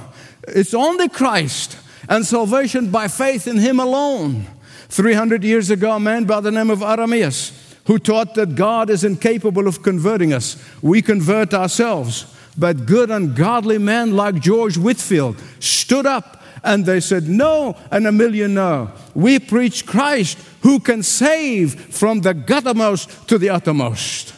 it's 0.48 0.74
only 0.74 1.08
Christ 1.08 1.78
and 2.08 2.26
salvation 2.26 2.90
by 2.90 3.06
faith 3.06 3.46
in 3.46 3.58
Him 3.58 3.78
alone. 3.78 4.46
300 4.88 5.44
years 5.44 5.70
ago, 5.70 5.92
a 5.92 6.00
man 6.00 6.24
by 6.24 6.40
the 6.40 6.50
name 6.50 6.70
of 6.70 6.82
Irenaeus, 6.82 7.76
who 7.84 7.98
taught 7.98 8.34
that 8.34 8.54
God 8.54 8.88
is 8.88 9.04
incapable 9.04 9.68
of 9.68 9.82
converting 9.82 10.32
us, 10.32 10.56
we 10.82 11.02
convert 11.02 11.52
ourselves. 11.52 12.34
But 12.56 12.86
good 12.86 13.10
and 13.10 13.36
godly 13.36 13.78
men 13.78 14.16
like 14.16 14.40
George 14.40 14.76
Whitefield 14.76 15.36
stood 15.60 16.06
up 16.06 16.42
and 16.64 16.86
they 16.86 17.00
said, 17.00 17.28
No, 17.28 17.76
and 17.90 18.06
a 18.06 18.12
million 18.12 18.54
no. 18.54 18.90
We 19.14 19.38
preach 19.38 19.86
Christ 19.86 20.38
who 20.62 20.80
can 20.80 21.02
save 21.02 21.94
from 21.94 22.22
the 22.22 22.34
guttermost 22.34 23.26
to 23.26 23.38
the 23.38 23.50
uttermost. 23.50 24.34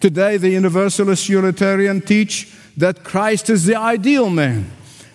Today, 0.00 0.36
the 0.36 0.50
Universalist 0.50 1.28
Unitarian 1.28 2.02
teach 2.02 2.53
that 2.76 3.04
Christ 3.04 3.50
is 3.50 3.64
the 3.64 3.76
ideal 3.76 4.30
man, 4.30 4.70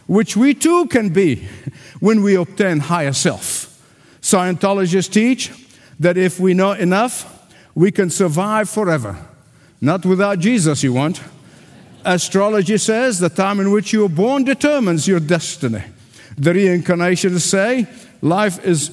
which 0.08 0.38
we 0.38 0.54
too 0.54 0.88
can 0.88 1.10
be 1.10 1.48
when 2.00 2.24
we 2.24 2.36
obtain 2.36 2.80
higher 2.80 3.14
self. 3.14 3.66
Scientologists 4.22 5.12
teach 5.12 5.52
that 6.00 6.18
if 6.18 6.40
we 6.40 6.54
know 6.54 6.72
enough, 6.72 7.48
we 7.76 7.92
can 7.92 8.10
survive 8.10 8.70
forever. 8.70 9.18
Not 9.82 10.06
without 10.06 10.40
Jesus, 10.40 10.84
you 10.84 10.94
want. 10.94 11.22
Astrology 12.06 12.78
says 12.78 13.20
the 13.20 13.30
time 13.30 13.60
in 13.60 13.72
which 13.72 13.94
you 13.94 14.02
were 14.02 14.10
born 14.10 14.44
determines 14.44 15.08
your 15.08 15.20
destiny. 15.20 15.84
The 16.38 16.52
reincarnationists 16.52 17.42
say 17.42 17.88
life 18.22 18.66
is 18.66 18.92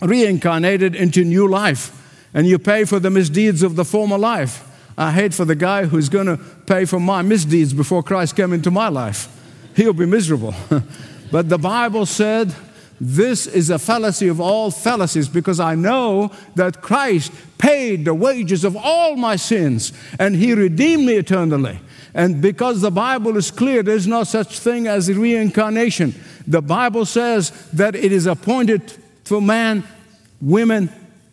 reincarnated 0.00 0.94
into 0.94 1.24
new 1.24 1.48
life, 1.48 1.98
and 2.34 2.46
you 2.46 2.58
pay 2.58 2.84
for 2.84 2.98
the 2.98 3.10
misdeeds 3.10 3.62
of 3.62 3.76
the 3.76 3.84
former 3.84 4.18
life. 4.18 4.68
I 5.02 5.10
hate 5.10 5.34
for 5.34 5.44
the 5.44 5.56
guy 5.56 5.86
who's 5.86 6.08
going 6.08 6.26
to 6.26 6.36
pay 6.66 6.84
for 6.84 7.00
my 7.00 7.22
misdeeds 7.22 7.72
before 7.72 8.04
Christ 8.04 8.36
came 8.36 8.52
into 8.52 8.70
my 8.70 8.88
life. 8.88 9.28
He'll 9.74 9.92
be 9.92 10.06
miserable. 10.06 10.54
but 11.32 11.48
the 11.48 11.58
Bible 11.58 12.06
said, 12.06 12.54
this 13.00 13.48
is 13.48 13.68
a 13.68 13.80
fallacy 13.80 14.28
of 14.28 14.40
all 14.40 14.70
fallacies 14.70 15.28
because 15.28 15.58
I 15.58 15.74
know 15.74 16.30
that 16.54 16.82
Christ 16.82 17.32
paid 17.58 18.04
the 18.04 18.14
wages 18.14 18.62
of 18.62 18.76
all 18.76 19.16
my 19.16 19.34
sins 19.34 19.92
and 20.20 20.36
He 20.36 20.54
redeemed 20.54 21.06
me 21.06 21.14
eternally. 21.14 21.80
And 22.14 22.40
because 22.40 22.80
the 22.80 22.92
Bible 22.92 23.36
is 23.36 23.50
clear, 23.50 23.82
there's 23.82 24.06
no 24.06 24.22
such 24.22 24.60
thing 24.60 24.86
as 24.86 25.12
reincarnation. 25.12 26.14
The 26.46 26.62
Bible 26.62 27.06
says 27.06 27.50
that 27.72 27.96
it 27.96 28.12
is 28.12 28.26
appointed 28.26 28.92
for 29.24 29.42
man, 29.42 29.82
women, 30.40 30.92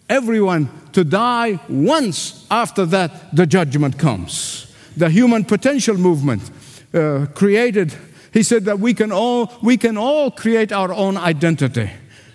everyone 0.10 0.70
to 0.94 1.04
die 1.04 1.60
once 1.70 2.46
after 2.50 2.86
that 2.86 3.36
the 3.36 3.46
judgment 3.46 3.98
comes. 3.98 4.66
The 4.98 5.10
human 5.10 5.46
potential 5.46 5.98
movement 5.98 6.50
uh, 6.94 7.28
created, 7.34 7.94
he 8.34 8.44
said 8.44 8.66
that 8.66 8.80
we 8.80 8.94
can, 8.94 9.12
all, 9.12 9.52
we 9.62 9.78
can 9.78 9.98
all 9.98 10.32
create 10.32 10.72
our 10.72 10.92
own 10.94 11.18
identity. 11.18 11.90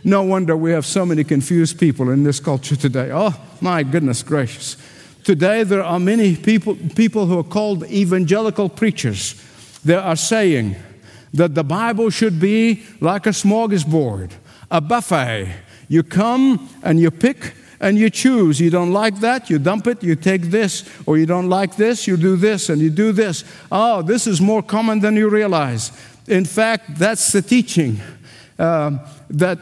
No 0.05 0.23
wonder 0.23 0.57
we 0.57 0.73
have 0.73 0.85
so 0.87 1.07
many 1.07 1.25
confused 1.25 1.79
people 1.79 2.11
in 2.11 2.25
this 2.25 2.41
culture 2.41 2.77
today. 2.77 3.11
Oh, 3.13 3.35
my 3.61 3.83
goodness 3.83 4.23
gracious. 4.23 4.77
Today, 5.25 5.63
there 5.65 5.83
are 5.83 5.99
many 5.99 6.37
people, 6.37 6.77
people 6.95 7.25
who 7.27 7.39
are 7.39 7.45
called 7.45 7.85
evangelical 7.85 8.69
preachers. 8.69 9.35
They 9.83 9.95
are 9.95 10.17
saying 10.17 10.77
that 11.33 11.55
the 11.55 11.65
Bible 11.65 12.11
should 12.11 12.39
be 12.39 12.85
like 13.01 13.27
a 13.27 13.31
smorgasbord, 13.31 14.33
a 14.71 14.81
buffet. 14.83 15.55
You 15.89 16.03
come 16.03 16.69
and 16.83 17.01
you 17.01 17.11
pick 17.11 17.55
and 17.85 17.99
you 17.99 18.09
choose. 18.09 18.59
You 18.59 18.71
don't 18.71 18.95
like 18.95 19.21
that, 19.21 19.50
you 19.50 19.59
dump 19.59 19.87
it, 19.87 20.03
you 20.03 20.17
take 20.17 20.45
this, 20.45 20.88
or 21.05 21.19
you 21.19 21.26
don't 21.26 21.50
like 21.50 21.76
this, 21.76 22.07
you 22.07 22.17
do 22.17 22.35
this, 22.35 22.71
and 22.71 22.81
you 22.81 22.88
do 22.88 23.12
this. 23.12 23.45
Oh, 23.71 24.00
this 24.00 24.26
is 24.26 24.41
more 24.41 24.62
common 24.62 25.00
than 25.00 25.17
you 25.17 25.29
realize. 25.29 25.93
In 26.26 26.47
fact, 26.47 26.97
that's 26.97 27.31
the 27.33 27.43
teaching 27.43 28.00
uh, 28.59 28.99
that 29.29 29.59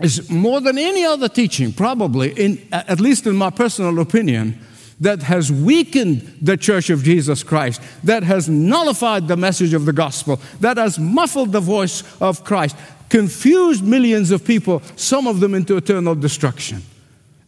is 0.00 0.30
more 0.30 0.62
than 0.62 0.78
any 0.78 1.04
other 1.04 1.28
teaching, 1.28 1.74
probably, 1.74 2.30
in, 2.32 2.66
at 2.72 3.00
least 3.00 3.26
in 3.26 3.36
my 3.36 3.50
personal 3.50 3.98
opinion, 4.00 4.58
that 4.98 5.22
has 5.22 5.52
weakened 5.52 6.22
the 6.40 6.56
church 6.56 6.88
of 6.88 7.02
Jesus 7.02 7.42
Christ, 7.42 7.82
that 8.02 8.22
has 8.22 8.48
nullified 8.48 9.28
the 9.28 9.36
message 9.36 9.74
of 9.74 9.84
the 9.84 9.92
gospel, 9.92 10.40
that 10.60 10.78
has 10.78 10.98
muffled 10.98 11.52
the 11.52 11.60
voice 11.60 12.02
of 12.22 12.44
Christ, 12.44 12.76
confused 13.10 13.84
millions 13.84 14.30
of 14.30 14.42
people, 14.42 14.80
some 14.96 15.26
of 15.26 15.40
them 15.40 15.54
into 15.54 15.76
eternal 15.76 16.14
destruction. 16.14 16.82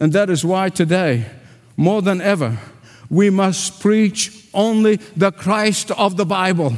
And 0.02 0.12
that 0.14 0.30
is 0.30 0.44
why 0.44 0.68
today, 0.68 1.26
more 1.76 2.02
than 2.02 2.20
ever, 2.20 2.58
we 3.08 3.30
must 3.30 3.80
preach 3.80 4.48
only 4.52 4.96
the 5.16 5.30
Christ 5.30 5.92
of 5.92 6.16
the 6.16 6.26
Bible. 6.26 6.76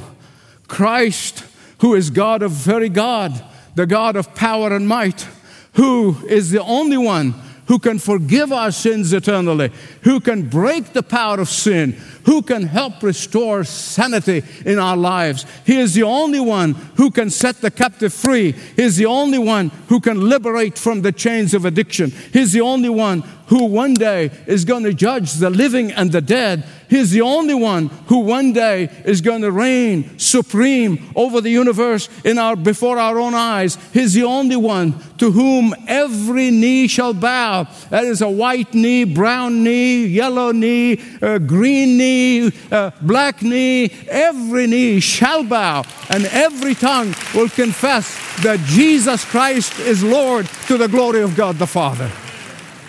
Christ, 0.68 1.42
who 1.78 1.94
is 1.94 2.10
God 2.10 2.42
of 2.42 2.50
very 2.50 2.90
God, 2.90 3.42
the 3.76 3.86
God 3.86 4.16
of 4.16 4.34
power 4.34 4.76
and 4.76 4.86
might, 4.86 5.26
who 5.72 6.18
is 6.26 6.50
the 6.50 6.62
only 6.64 6.98
one 6.98 7.34
who 7.66 7.78
can 7.78 7.99
forgive 7.99 8.52
our 8.52 8.71
sins 8.71 9.12
eternally, 9.12 9.71
who 10.02 10.21
can 10.21 10.49
break 10.49 10.92
the 10.92 11.02
power 11.02 11.40
of 11.40 11.49
sin, 11.49 11.92
who 12.25 12.42
can 12.42 12.62
help 12.64 13.02
restore 13.02 13.64
sanity 13.64 14.42
in 14.64 14.78
our 14.78 14.97
lives. 14.97 15.47
He 15.64 15.78
is 15.78 15.94
the 15.94 16.02
only 16.02 16.40
one 16.40 16.73
who 16.97 17.11
can 17.11 17.30
set 17.30 17.61
the 17.61 17.71
captive 17.71 18.12
free. 18.12 18.52
He 18.52 18.83
is 18.83 18.97
the 18.97 19.06
only 19.06 19.38
one 19.38 19.71
who 19.88 20.00
can 20.00 20.28
liberate 20.28 20.78
from 20.78 21.02
the 21.02 21.12
chains 21.12 21.54
of 21.54 21.64
addiction. 21.64 22.11
He 22.11 22.40
is 22.40 22.52
the 22.52 22.61
only 22.61 22.88
one 22.88 23.23
who 23.46 23.64
one 23.66 23.94
day 23.94 24.30
is 24.46 24.64
going 24.64 24.84
to 24.84 24.94
judge 24.94 25.34
the 25.34 25.50
living 25.50 25.92
and 25.92 26.12
the 26.12 26.20
dead. 26.20 26.64
He's 26.88 27.10
the 27.10 27.22
only 27.22 27.54
one 27.54 27.88
who 28.06 28.18
one 28.20 28.52
day 28.52 28.88
is 29.04 29.20
going 29.20 29.42
to 29.42 29.50
reign 29.50 30.18
supreme 30.18 31.10
over 31.16 31.40
the 31.40 31.50
universe 31.50 32.08
in 32.24 32.38
our, 32.38 32.56
before 32.56 32.98
our 32.98 33.18
own 33.18 33.34
eyes. 33.34 33.76
He's 33.92 34.14
the 34.14 34.24
only 34.24 34.56
one 34.56 34.94
to 35.18 35.30
whom 35.30 35.74
every 35.88 36.50
knee 36.50 36.86
shall 36.86 37.14
bow. 37.14 37.64
That 37.90 38.04
is 38.04 38.22
a 38.22 38.28
white 38.28 38.74
knee, 38.74 39.04
brown 39.04 39.64
knee, 39.64 40.06
yellow 40.06 40.52
knee, 40.52 41.00
uh, 41.20 41.38
green 41.38 41.96
knee, 41.98 42.52
uh, 42.70 42.90
black 43.02 43.42
knee. 43.42 43.90
Every 44.08 44.66
knee 44.66 45.00
shall 45.00 45.42
bow, 45.42 45.84
and 46.08 46.26
every 46.26 46.74
tongue 46.74 47.14
will 47.34 47.48
confess 47.48 48.42
that 48.42 48.60
Jesus 48.60 49.24
Christ 49.24 49.78
is 49.80 50.02
Lord 50.02 50.46
to 50.66 50.76
the 50.76 50.88
glory 50.88 51.22
of 51.22 51.36
God 51.36 51.56
the 51.56 51.66
Father 51.66 52.10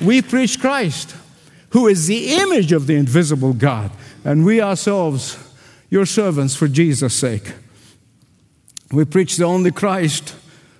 we 0.06 0.22
preach 0.22 0.60
Christ, 0.60 1.16
who 1.70 1.88
is 1.88 2.08
the 2.08 2.36
image 2.36 2.72
of 2.72 2.88
the 2.88 2.96
invisible 2.96 3.54
God, 3.54 3.92
and 4.24 4.46
we 4.46 4.62
ourselves, 4.62 5.38
your 5.90 6.06
servants, 6.06 6.56
for 6.56 6.68
Jesus' 6.68 7.14
sake. 7.14 7.54
We 8.92 9.06
preach 9.06 9.38
the 9.38 9.46
only 9.46 9.72
Christ 9.72 10.36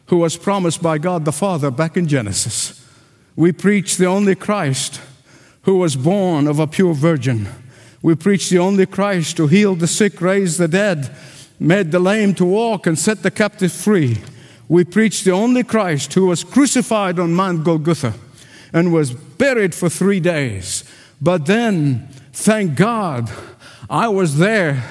who 0.08 0.18
was 0.18 0.38
promised 0.38 0.82
by 0.82 0.98
God 0.98 1.26
the 1.26 1.32
Father 1.32 1.72
back 1.72 1.98
in 1.98 2.08
Genesis. 2.08 2.82
We 3.36 3.52
preach 3.52 3.98
the 3.98 4.06
only 4.06 4.36
Christ 4.36 5.02
who 5.64 5.78
was 5.78 5.96
born 5.96 6.48
of 6.48 6.60
a 6.60 6.68
pure 6.68 6.94
virgin. 6.94 7.48
We 8.02 8.16
preach 8.16 8.50
the 8.50 8.60
only 8.60 8.86
Christ 8.86 9.38
who 9.38 9.48
healed 9.48 9.80
the 9.80 9.88
sick, 9.88 10.22
raised 10.22 10.60
the 10.60 10.68
dead, 10.68 11.16
made 11.60 11.92
the 11.92 12.00
lame 12.00 12.36
to 12.36 12.46
walk, 12.46 12.86
and 12.86 12.98
set 12.98 13.24
the 13.24 13.32
captive 13.32 13.72
free. 13.72 14.20
We 14.70 14.84
preach 14.84 15.24
the 15.24 15.32
only 15.32 15.64
Christ 15.64 16.14
who 16.14 16.28
was 16.28 16.44
crucified 16.44 17.20
on 17.20 17.34
Mount 17.34 17.64
Golgotha 17.64 18.14
and 18.76 18.92
was 18.92 19.12
buried 19.12 19.74
for 19.74 19.88
three 19.90 20.20
days. 20.20 20.84
But 21.22 21.46
then, 21.46 22.10
thank 22.34 22.76
God, 22.76 23.32
I 23.90 24.10
was 24.10 24.38
there 24.38 24.84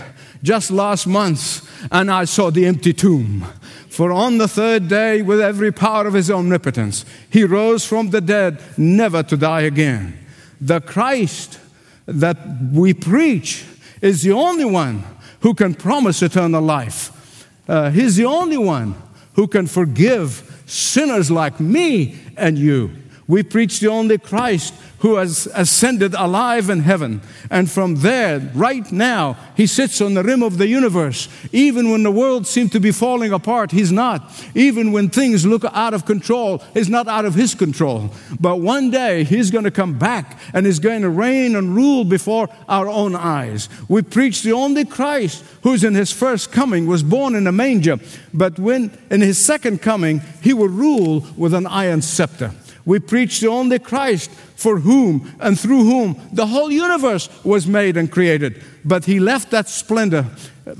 just 0.42 0.70
last 0.70 1.06
month 1.06 1.70
and 1.92 2.10
I 2.10 2.24
saw 2.24 2.50
the 2.50 2.64
empty 2.64 2.94
tomb. 2.94 3.44
For 3.90 4.10
on 4.10 4.38
the 4.38 4.48
third 4.48 4.88
day, 4.88 5.20
with 5.20 5.38
every 5.38 5.70
power 5.70 6.06
of 6.06 6.14
his 6.14 6.30
omnipotence, 6.30 7.04
he 7.28 7.44
rose 7.44 7.84
from 7.84 8.08
the 8.08 8.22
dead, 8.22 8.58
never 8.78 9.22
to 9.22 9.36
die 9.36 9.60
again. 9.60 10.18
The 10.62 10.80
Christ 10.80 11.60
that 12.06 12.38
we 12.72 12.94
preach 12.94 13.66
is 14.00 14.22
the 14.22 14.32
only 14.32 14.64
one 14.64 15.04
who 15.40 15.52
can 15.52 15.74
promise 15.74 16.22
eternal 16.22 16.62
life. 16.62 17.46
Uh, 17.68 17.90
he's 17.90 18.16
the 18.16 18.24
only 18.24 18.56
one 18.56 18.94
who 19.34 19.46
can 19.46 19.66
forgive 19.66 20.62
sinners 20.64 21.30
like 21.30 21.60
me 21.60 22.18
and 22.38 22.58
you. 22.58 22.90
We 23.26 23.42
preach 23.42 23.80
the 23.80 23.88
only 23.88 24.18
Christ 24.18 24.74
who 24.98 25.16
has 25.16 25.46
ascended 25.54 26.14
alive 26.14 26.70
in 26.70 26.80
heaven. 26.80 27.20
And 27.50 27.70
from 27.70 27.96
there, 27.96 28.38
right 28.54 28.90
now, 28.90 29.36
he 29.54 29.66
sits 29.66 30.00
on 30.00 30.14
the 30.14 30.22
rim 30.22 30.42
of 30.42 30.56
the 30.56 30.66
universe. 30.66 31.28
Even 31.52 31.90
when 31.90 32.02
the 32.02 32.10
world 32.10 32.46
seems 32.46 32.70
to 32.72 32.80
be 32.80 32.90
falling 32.90 33.30
apart, 33.30 33.70
he's 33.70 33.92
not. 33.92 34.32
Even 34.54 34.92
when 34.92 35.10
things 35.10 35.44
look 35.44 35.64
out 35.64 35.92
of 35.92 36.06
control, 36.06 36.62
he's 36.72 36.88
not 36.88 37.06
out 37.06 37.26
of 37.26 37.34
his 37.34 37.54
control. 37.54 38.10
But 38.40 38.60
one 38.60 38.90
day, 38.90 39.24
he's 39.24 39.50
going 39.50 39.64
to 39.64 39.70
come 39.70 39.98
back 39.98 40.38
and 40.54 40.64
he's 40.64 40.78
going 40.78 41.02
to 41.02 41.10
reign 41.10 41.54
and 41.54 41.76
rule 41.76 42.04
before 42.04 42.48
our 42.66 42.88
own 42.88 43.14
eyes. 43.14 43.68
We 43.88 44.00
preach 44.02 44.42
the 44.42 44.52
only 44.52 44.86
Christ 44.86 45.44
who's 45.62 45.84
in 45.84 45.94
his 45.94 46.12
first 46.12 46.50
coming 46.50 46.86
was 46.86 47.02
born 47.02 47.34
in 47.34 47.46
a 47.46 47.52
manger, 47.52 47.98
but 48.32 48.58
when 48.58 48.96
in 49.10 49.20
his 49.20 49.36
second 49.36 49.82
coming, 49.82 50.20
he 50.40 50.54
will 50.54 50.68
rule 50.68 51.26
with 51.36 51.52
an 51.52 51.66
iron 51.66 52.00
scepter. 52.00 52.52
We 52.86 52.98
preach 52.98 53.40
the 53.40 53.48
only 53.48 53.78
Christ 53.78 54.30
for 54.56 54.78
whom 54.78 55.34
and 55.40 55.58
through 55.58 55.84
whom 55.84 56.20
the 56.32 56.46
whole 56.46 56.70
universe 56.70 57.28
was 57.44 57.66
made 57.66 57.96
and 57.96 58.10
created. 58.10 58.62
But 58.84 59.06
he 59.06 59.20
left 59.20 59.50
that 59.50 59.68
splendor 59.68 60.26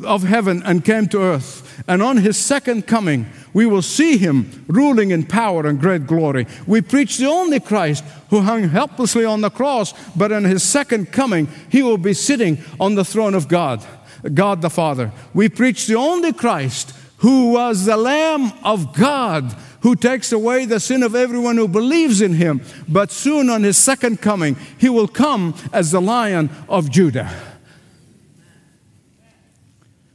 of 0.04 0.23
heaven 0.23 0.62
and 0.64 0.84
came 0.84 1.06
to 1.08 1.20
earth. 1.20 1.82
And 1.88 2.02
on 2.02 2.18
his 2.18 2.37
second 2.37 2.87
coming, 2.87 3.26
we 3.52 3.66
will 3.66 3.82
see 3.82 4.16
him 4.16 4.64
ruling 4.68 5.11
in 5.11 5.25
power 5.25 5.66
and 5.66 5.80
great 5.80 6.06
glory. 6.06 6.46
We 6.66 6.80
preach 6.80 7.18
the 7.18 7.26
only 7.26 7.61
Christ 7.61 8.04
who 8.30 8.40
hung 8.40 8.68
helplessly 8.68 9.25
on 9.25 9.40
the 9.40 9.50
cross, 9.50 9.92
but 10.14 10.32
in 10.32 10.44
his 10.44 10.62
second 10.62 11.12
coming, 11.12 11.49
he 11.68 11.82
will 11.82 11.99
be 11.99 12.14
sitting 12.14 12.58
on 12.80 12.94
the 12.94 13.04
throne 13.04 13.34
of 13.34 13.49
God, 13.49 13.84
God 14.32 14.62
the 14.62 14.70
Father. 14.70 15.12
We 15.34 15.49
preach 15.49 15.87
the 15.87 15.96
only 15.96 16.32
Christ 16.32 16.94
who 17.18 17.52
was 17.52 17.84
the 17.87 17.96
Lamb 17.96 18.52
of 18.62 18.94
God 18.94 19.54
who 19.84 19.94
takes 19.94 20.32
away 20.32 20.64
the 20.64 20.80
sin 20.80 21.02
of 21.02 21.14
everyone 21.14 21.58
who 21.58 21.68
believes 21.68 22.22
in 22.22 22.32
him. 22.32 22.62
But 22.88 23.12
soon 23.12 23.50
on 23.50 23.62
his 23.62 23.76
second 23.76 24.22
coming, 24.22 24.56
he 24.78 24.88
will 24.88 25.06
come 25.06 25.54
as 25.74 25.90
the 25.90 26.00
lion 26.00 26.48
of 26.70 26.90
Judah. 26.90 27.30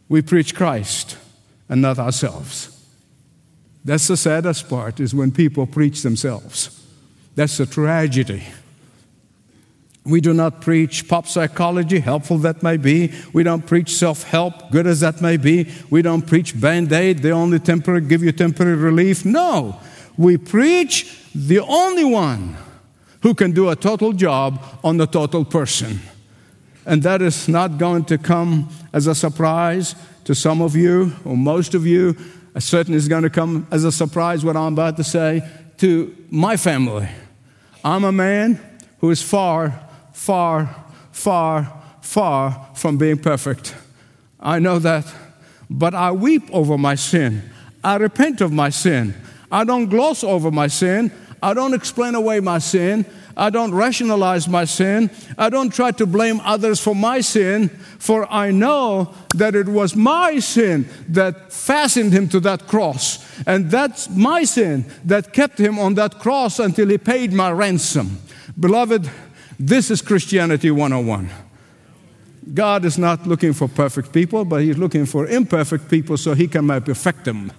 We 0.09 0.23
preach 0.23 0.55
Christ 0.55 1.17
and 1.69 1.83
not 1.83 1.99
ourselves. 1.99 2.83
That's 3.85 4.07
the 4.07 4.17
saddest 4.17 4.67
part 4.67 4.99
is 4.99 5.13
when 5.13 5.31
people 5.31 5.67
preach 5.67 6.01
themselves. 6.01 6.83
That's 7.35 7.59
a 7.59 7.67
tragedy. 7.67 8.43
We 10.09 10.21
do 10.21 10.33
not 10.33 10.61
preach 10.61 11.07
pop 11.07 11.27
psychology, 11.27 11.99
helpful 11.99 12.39
that 12.39 12.63
may 12.63 12.77
be. 12.77 13.13
We 13.31 13.43
don't 13.43 13.65
preach 13.65 13.95
self 13.95 14.23
help, 14.23 14.71
good 14.71 14.87
as 14.87 15.01
that 15.01 15.21
may 15.21 15.37
be. 15.37 15.71
We 15.89 16.01
don't 16.01 16.25
preach 16.25 16.59
band 16.59 16.91
aid, 16.91 17.19
they 17.19 17.31
only 17.31 17.59
temporary, 17.59 18.01
give 18.01 18.23
you 18.23 18.31
temporary 18.31 18.75
relief. 18.75 19.23
No, 19.23 19.79
we 20.17 20.37
preach 20.37 21.23
the 21.35 21.59
only 21.59 22.03
one 22.03 22.57
who 23.21 23.35
can 23.35 23.51
do 23.51 23.69
a 23.69 23.75
total 23.75 24.13
job 24.13 24.61
on 24.83 24.97
the 24.97 25.05
total 25.05 25.45
person. 25.45 25.99
And 26.85 27.03
that 27.03 27.21
is 27.21 27.47
not 27.47 27.77
going 27.77 28.05
to 28.05 28.17
come 28.17 28.69
as 28.93 29.05
a 29.05 29.13
surprise 29.13 29.93
to 30.23 30.33
some 30.33 30.61
of 30.61 30.75
you 30.75 31.13
or 31.23 31.37
most 31.37 31.75
of 31.75 31.85
you. 31.85 32.15
It 32.55 32.61
certainly 32.61 32.97
is 32.97 33.07
going 33.07 33.23
to 33.23 33.29
come 33.29 33.67
as 33.69 33.83
a 33.83 33.91
surprise 33.91 34.43
what 34.43 34.57
I'm 34.57 34.73
about 34.73 34.97
to 34.97 35.03
say 35.03 35.47
to 35.77 36.15
my 36.31 36.57
family. 36.57 37.07
I'm 37.83 38.03
a 38.03 38.11
man 38.11 38.59
who 38.99 39.11
is 39.11 39.21
far 39.21 39.79
far, 40.19 40.75
far, 41.13 41.81
far 42.01 42.67
from 42.75 42.97
being 42.97 43.17
perfect. 43.17 43.73
I 44.37 44.59
know 44.59 44.77
that. 44.79 45.05
But 45.69 45.95
I 45.95 46.11
weep 46.11 46.43
over 46.51 46.77
my 46.77 46.95
sin. 46.95 47.49
I 47.83 47.95
repent 47.95 48.41
of 48.41 48.51
my 48.51 48.69
sin. 48.69 49.15
I 49.49 49.63
don't 49.63 49.87
gloss 49.87 50.23
over 50.23 50.51
my 50.51 50.67
sin. 50.67 51.11
I 51.41 51.53
don't 51.53 51.73
explain 51.73 52.15
away 52.15 52.41
my 52.41 52.59
sin. 52.59 53.05
I 53.37 53.49
don't 53.49 53.73
rationalize 53.73 54.49
my 54.49 54.65
sin. 54.65 55.09
I 55.37 55.49
don't 55.49 55.73
try 55.73 55.91
to 55.91 56.05
blame 56.05 56.41
others 56.43 56.81
for 56.81 56.93
my 56.93 57.21
sin, 57.21 57.69
for 57.97 58.29
I 58.29 58.51
know 58.51 59.13
that 59.35 59.55
it 59.55 59.69
was 59.69 59.95
my 59.95 60.39
sin 60.39 60.89
that 61.07 61.53
fastened 61.53 62.11
him 62.11 62.27
to 62.29 62.41
that 62.41 62.67
cross. 62.67 63.25
And 63.47 63.71
that's 63.71 64.09
my 64.09 64.43
sin 64.43 64.85
that 65.05 65.31
kept 65.31 65.57
him 65.57 65.79
on 65.79 65.93
that 65.93 66.19
cross 66.19 66.59
until 66.59 66.89
he 66.89 66.97
paid 66.97 67.31
my 67.31 67.51
ransom. 67.51 68.19
Beloved, 68.59 69.09
this 69.59 69.91
is 69.91 70.01
Christianity 70.01 70.71
101. 70.71 71.29
God 72.53 72.85
is 72.85 72.97
not 72.97 73.27
looking 73.27 73.51
for 73.51 73.67
perfect 73.67 74.13
people, 74.13 74.45
but 74.45 74.61
He's 74.61 74.77
looking 74.77 75.05
for 75.05 75.27
imperfect 75.27 75.89
people 75.89 76.15
so 76.15 76.33
He 76.33 76.47
can 76.47 76.65
perfect 76.81 77.25
them. 77.25 77.51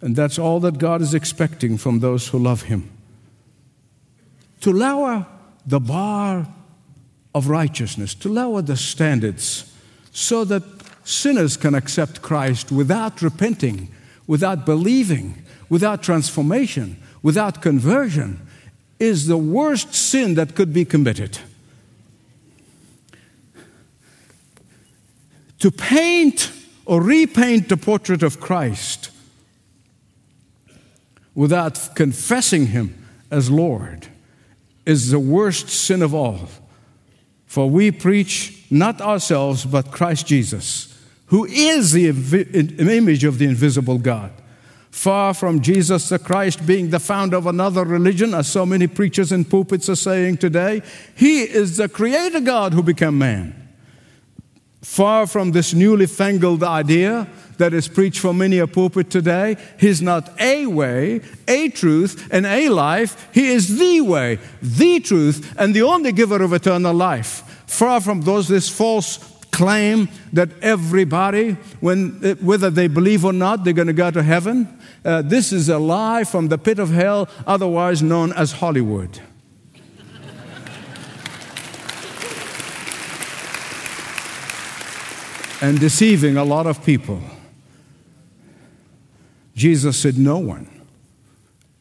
And 0.00 0.16
that's 0.16 0.38
all 0.38 0.60
that 0.60 0.78
God 0.78 1.02
is 1.02 1.12
expecting 1.12 1.76
from 1.76 2.00
those 2.00 2.28
who 2.28 2.38
love 2.38 2.62
Him. 2.62 2.90
To 4.62 4.72
lower 4.72 5.26
the 5.66 5.80
bar 5.80 6.48
of 7.34 7.48
righteousness, 7.48 8.14
to 8.14 8.28
lower 8.28 8.62
the 8.62 8.76
standards, 8.76 9.70
so 10.12 10.44
that 10.44 10.62
sinners 11.04 11.58
can 11.58 11.74
accept 11.74 12.22
Christ 12.22 12.72
without 12.72 13.20
repenting 13.20 13.92
without 14.28 14.64
believing, 14.64 15.42
without 15.68 16.02
transformation, 16.04 17.02
without 17.22 17.60
conversion, 17.60 18.46
is 19.00 19.26
the 19.26 19.38
worst 19.38 19.92
sin 19.94 20.34
that 20.34 20.54
could 20.54 20.72
be 20.72 20.84
committed. 20.84 21.38
To 25.60 25.72
paint 25.72 26.52
or 26.84 27.02
repaint 27.02 27.68
the 27.68 27.76
portrait 27.76 28.22
of 28.22 28.38
Christ 28.38 29.10
without 31.34 31.96
confessing 31.96 32.66
Him 32.66 33.06
as 33.30 33.50
Lord 33.50 34.08
is 34.84 35.10
the 35.10 35.18
worst 35.18 35.68
sin 35.68 36.02
of 36.02 36.14
all. 36.14 36.48
For 37.46 37.68
we 37.68 37.90
preach 37.90 38.64
not 38.70 39.00
ourselves, 39.00 39.64
but 39.64 39.90
Christ 39.90 40.26
Jesus 40.26 40.97
who 41.28 41.44
is 41.46 41.92
the 41.92 42.08
image 42.78 43.24
of 43.24 43.38
the 43.38 43.46
invisible 43.46 43.98
God. 43.98 44.32
Far 44.90 45.34
from 45.34 45.60
Jesus 45.60 46.08
the 46.08 46.18
Christ 46.18 46.66
being 46.66 46.90
the 46.90 46.98
founder 46.98 47.36
of 47.36 47.46
another 47.46 47.84
religion, 47.84 48.34
as 48.34 48.48
so 48.48 48.66
many 48.66 48.86
preachers 48.86 49.30
in 49.30 49.44
pulpits 49.44 49.88
are 49.88 49.96
saying 49.96 50.38
today, 50.38 50.82
He 51.14 51.42
is 51.42 51.76
the 51.76 51.88
creator 51.88 52.40
God 52.40 52.72
who 52.72 52.82
became 52.82 53.18
man. 53.18 53.54
Far 54.82 55.26
from 55.26 55.52
this 55.52 55.74
newly 55.74 56.06
fangled 56.06 56.64
idea 56.64 57.28
that 57.58 57.74
is 57.74 57.88
preached 57.88 58.20
from 58.20 58.38
many 58.38 58.58
a 58.58 58.66
pulpit 58.66 59.10
today, 59.10 59.56
He's 59.78 60.00
not 60.00 60.40
a 60.40 60.66
way, 60.66 61.20
a 61.46 61.68
truth, 61.68 62.26
and 62.30 62.46
a 62.46 62.68
life. 62.70 63.28
He 63.34 63.48
is 63.48 63.78
the 63.78 64.00
way, 64.00 64.38
the 64.62 65.00
truth, 65.00 65.54
and 65.58 65.74
the 65.74 65.82
only 65.82 66.12
giver 66.12 66.42
of 66.42 66.52
eternal 66.54 66.94
life. 66.94 67.42
Far 67.66 68.00
from 68.00 68.22
those 68.22 68.48
this 68.48 68.68
false 68.68 69.18
claim 69.58 70.08
that 70.32 70.48
everybody, 70.62 71.52
when, 71.80 72.10
whether 72.40 72.70
they 72.70 72.86
believe 72.86 73.24
or 73.24 73.32
not, 73.32 73.64
they're 73.64 73.72
going 73.72 73.88
to 73.88 73.92
go 73.92 74.08
to 74.08 74.22
heaven. 74.22 74.68
Uh, 75.04 75.22
this 75.22 75.52
is 75.52 75.68
a 75.68 75.78
lie 75.78 76.22
from 76.22 76.46
the 76.46 76.56
pit 76.56 76.78
of 76.78 76.90
hell, 76.90 77.28
otherwise 77.44 78.00
known 78.00 78.32
as 78.34 78.52
Hollywood. 78.52 79.18
and 85.60 85.80
deceiving 85.80 86.36
a 86.36 86.44
lot 86.44 86.68
of 86.68 86.84
people. 86.84 87.20
Jesus 89.56 89.98
said, 89.98 90.16
No 90.16 90.38
one. 90.38 90.70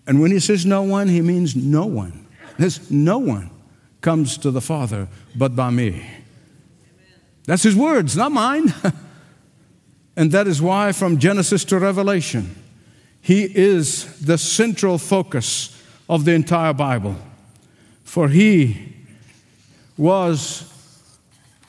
And 0.08 0.20
when 0.20 0.32
he 0.32 0.40
says 0.40 0.66
no 0.66 0.82
one, 0.82 1.10
he 1.10 1.22
means 1.22 1.56
no 1.56 1.86
one. 1.86 2.26
There's 2.58 2.90
no 2.90 3.20
one 3.20 3.52
comes 4.02 4.40
to 4.40 4.50
the 4.52 4.62
Father 4.62 5.08
but 5.36 5.56
by 5.56 5.70
me. 5.70 6.04
That's 7.48 7.64
his 7.64 7.76
words, 7.76 8.16
not 8.16 8.32
mine. 8.32 8.74
and 10.16 10.32
that 10.34 10.48
is 10.48 10.62
why, 10.62 10.92
from 10.92 11.18
Genesis 11.18 11.66
to 11.66 11.80
Revelation, 11.80 12.56
he 13.22 13.44
is 13.44 14.20
the 14.20 14.38
central 14.38 14.98
focus 14.98 15.82
of 16.10 16.26
the 16.26 16.34
entire 16.34 16.74
Bible. 16.74 17.16
For 18.04 18.28
he 18.28 18.94
was 19.98 20.72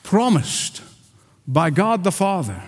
promised 0.03 0.81
by 1.47 1.69
God 1.69 2.03
the 2.03 2.11
Father 2.11 2.61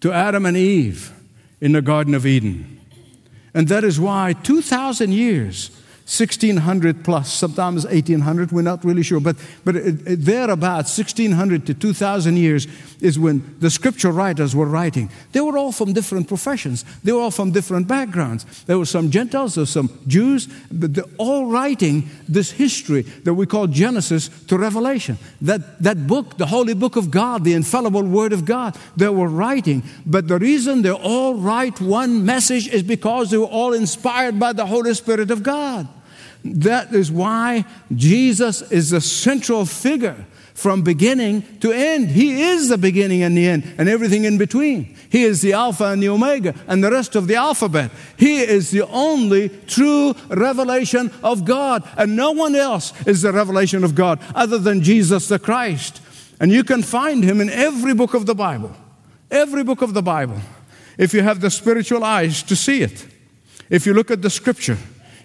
to 0.00 0.12
Adam 0.12 0.44
and 0.44 0.56
Eve 0.56 1.12
in 1.60 1.72
the 1.72 1.82
Garden 1.82 2.14
of 2.14 2.26
Eden. 2.26 2.80
And 3.54 3.68
that 3.68 3.82
is 3.82 3.98
why 3.98 4.34
2,000 4.42 5.12
years 5.12 5.70
1600 6.06 7.02
plus, 7.02 7.32
sometimes 7.32 7.86
1800, 7.86 8.52
we're 8.52 8.60
not 8.60 8.84
really 8.84 9.02
sure, 9.02 9.20
but, 9.20 9.36
but 9.64 9.74
it, 9.74 10.06
it, 10.06 10.20
thereabouts, 10.20 10.98
1600 10.98 11.64
to 11.64 11.72
2000 11.72 12.36
years 12.36 12.66
is 13.00 13.18
when 13.18 13.56
the 13.60 13.70
scripture 13.70 14.12
writers 14.12 14.54
were 14.54 14.66
writing. 14.66 15.08
They 15.32 15.40
were 15.40 15.56
all 15.56 15.72
from 15.72 15.94
different 15.94 16.28
professions, 16.28 16.84
they 17.02 17.12
were 17.12 17.20
all 17.20 17.30
from 17.30 17.52
different 17.52 17.88
backgrounds. 17.88 18.44
There 18.64 18.76
were 18.78 18.84
some 18.84 19.10
Gentiles, 19.10 19.54
there 19.54 19.62
were 19.62 19.66
some 19.66 19.98
Jews, 20.06 20.46
but 20.70 20.92
they're 20.92 21.04
all 21.16 21.46
writing 21.46 22.10
this 22.28 22.50
history 22.50 23.02
that 23.24 23.32
we 23.32 23.46
call 23.46 23.66
Genesis 23.66 24.28
to 24.48 24.58
Revelation. 24.58 25.16
That, 25.40 25.82
that 25.82 26.06
book, 26.06 26.36
the 26.36 26.46
holy 26.46 26.74
book 26.74 26.96
of 26.96 27.10
God, 27.10 27.44
the 27.44 27.54
infallible 27.54 28.02
word 28.02 28.34
of 28.34 28.44
God, 28.44 28.76
they 28.94 29.08
were 29.08 29.28
writing. 29.28 29.82
But 30.04 30.28
the 30.28 30.38
reason 30.38 30.82
they 30.82 30.92
all 30.92 31.36
write 31.36 31.80
one 31.80 32.26
message 32.26 32.68
is 32.68 32.82
because 32.82 33.30
they 33.30 33.38
were 33.38 33.46
all 33.46 33.72
inspired 33.72 34.38
by 34.38 34.52
the 34.52 34.66
Holy 34.66 34.92
Spirit 34.92 35.30
of 35.30 35.42
God. 35.42 35.88
That 36.44 36.94
is 36.94 37.10
why 37.10 37.64
Jesus 37.94 38.62
is 38.70 38.90
the 38.90 39.00
central 39.00 39.64
figure 39.64 40.26
from 40.54 40.82
beginning 40.82 41.42
to 41.60 41.72
end. 41.72 42.10
He 42.10 42.42
is 42.42 42.68
the 42.68 42.78
beginning 42.78 43.22
and 43.22 43.36
the 43.36 43.46
end 43.46 43.74
and 43.76 43.88
everything 43.88 44.24
in 44.24 44.38
between. 44.38 44.94
He 45.10 45.24
is 45.24 45.42
the 45.42 45.52
Alpha 45.52 45.86
and 45.86 46.02
the 46.02 46.08
Omega 46.08 46.54
and 46.68 46.82
the 46.82 46.90
rest 46.90 47.16
of 47.16 47.26
the 47.26 47.34
alphabet. 47.34 47.90
He 48.16 48.40
is 48.40 48.70
the 48.70 48.86
only 48.88 49.48
true 49.66 50.14
revelation 50.28 51.10
of 51.22 51.44
God, 51.44 51.88
and 51.96 52.16
no 52.16 52.32
one 52.32 52.54
else 52.54 52.92
is 53.06 53.22
the 53.22 53.32
revelation 53.32 53.82
of 53.82 53.94
God 53.94 54.20
other 54.34 54.58
than 54.58 54.82
Jesus 54.82 55.28
the 55.28 55.38
Christ. 55.38 56.00
And 56.40 56.52
you 56.52 56.62
can 56.62 56.82
find 56.82 57.24
him 57.24 57.40
in 57.40 57.50
every 57.50 57.94
book 57.94 58.14
of 58.14 58.26
the 58.26 58.34
Bible. 58.34 58.72
Every 59.30 59.64
book 59.64 59.82
of 59.82 59.94
the 59.94 60.02
Bible. 60.02 60.38
If 60.98 61.14
you 61.14 61.22
have 61.22 61.40
the 61.40 61.50
spiritual 61.50 62.04
eyes 62.04 62.42
to 62.44 62.54
see 62.54 62.82
it, 62.82 63.06
if 63.70 63.86
you 63.86 63.94
look 63.94 64.10
at 64.10 64.22
the 64.22 64.30
scripture, 64.30 64.78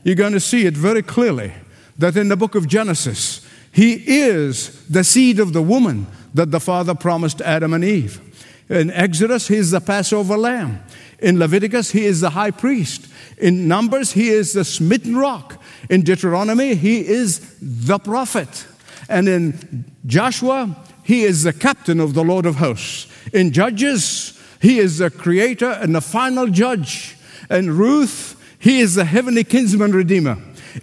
you're 0.03 0.15
going 0.15 0.33
to 0.33 0.39
see 0.39 0.65
it 0.65 0.75
very 0.75 1.01
clearly 1.01 1.53
that 1.97 2.15
in 2.15 2.29
the 2.29 2.38
book 2.38 2.55
of 2.55 2.67
Genesis, 2.67 3.45
he 3.71 3.93
is 3.93 4.85
the 4.88 5.03
seed 5.03 5.39
of 5.39 5.53
the 5.53 5.62
woman 5.62 6.07
that 6.33 6.51
the 6.51 6.59
Father 6.59 6.95
promised 6.95 7.41
Adam 7.41 7.73
and 7.73 7.83
Eve. 7.83 8.21
In 8.69 8.91
Exodus, 8.91 9.47
he 9.47 9.55
is 9.55 9.71
the 9.71 9.81
Passover 9.81 10.38
lamb. 10.38 10.81
In 11.19 11.39
Leviticus, 11.39 11.91
he 11.91 12.05
is 12.05 12.21
the 12.21 12.29
high 12.31 12.51
priest. 12.51 13.07
In 13.38 13.67
Numbers, 13.67 14.13
he 14.13 14.29
is 14.29 14.53
the 14.53 14.63
smitten 14.63 15.17
rock. 15.17 15.62
In 15.89 16.03
Deuteronomy, 16.03 16.75
he 16.75 17.05
is 17.05 17.55
the 17.62 17.97
prophet. 17.99 18.67
And 19.09 19.27
in 19.27 19.85
Joshua, 20.05 20.77
he 21.03 21.23
is 21.23 21.43
the 21.43 21.53
captain 21.53 21.99
of 21.99 22.13
the 22.13 22.23
Lord 22.23 22.45
of 22.45 22.57
hosts. 22.57 23.07
In 23.33 23.51
Judges, 23.51 24.39
he 24.62 24.77
is 24.79 24.99
the 24.99 25.09
creator 25.09 25.71
and 25.71 25.95
the 25.95 26.01
final 26.01 26.47
judge. 26.47 27.17
In 27.49 27.75
Ruth, 27.75 28.38
he 28.60 28.82
is 28.82 28.95
the 28.95 29.06
heavenly 29.06 29.43
kinsman 29.43 29.91
redeemer. 29.93 30.38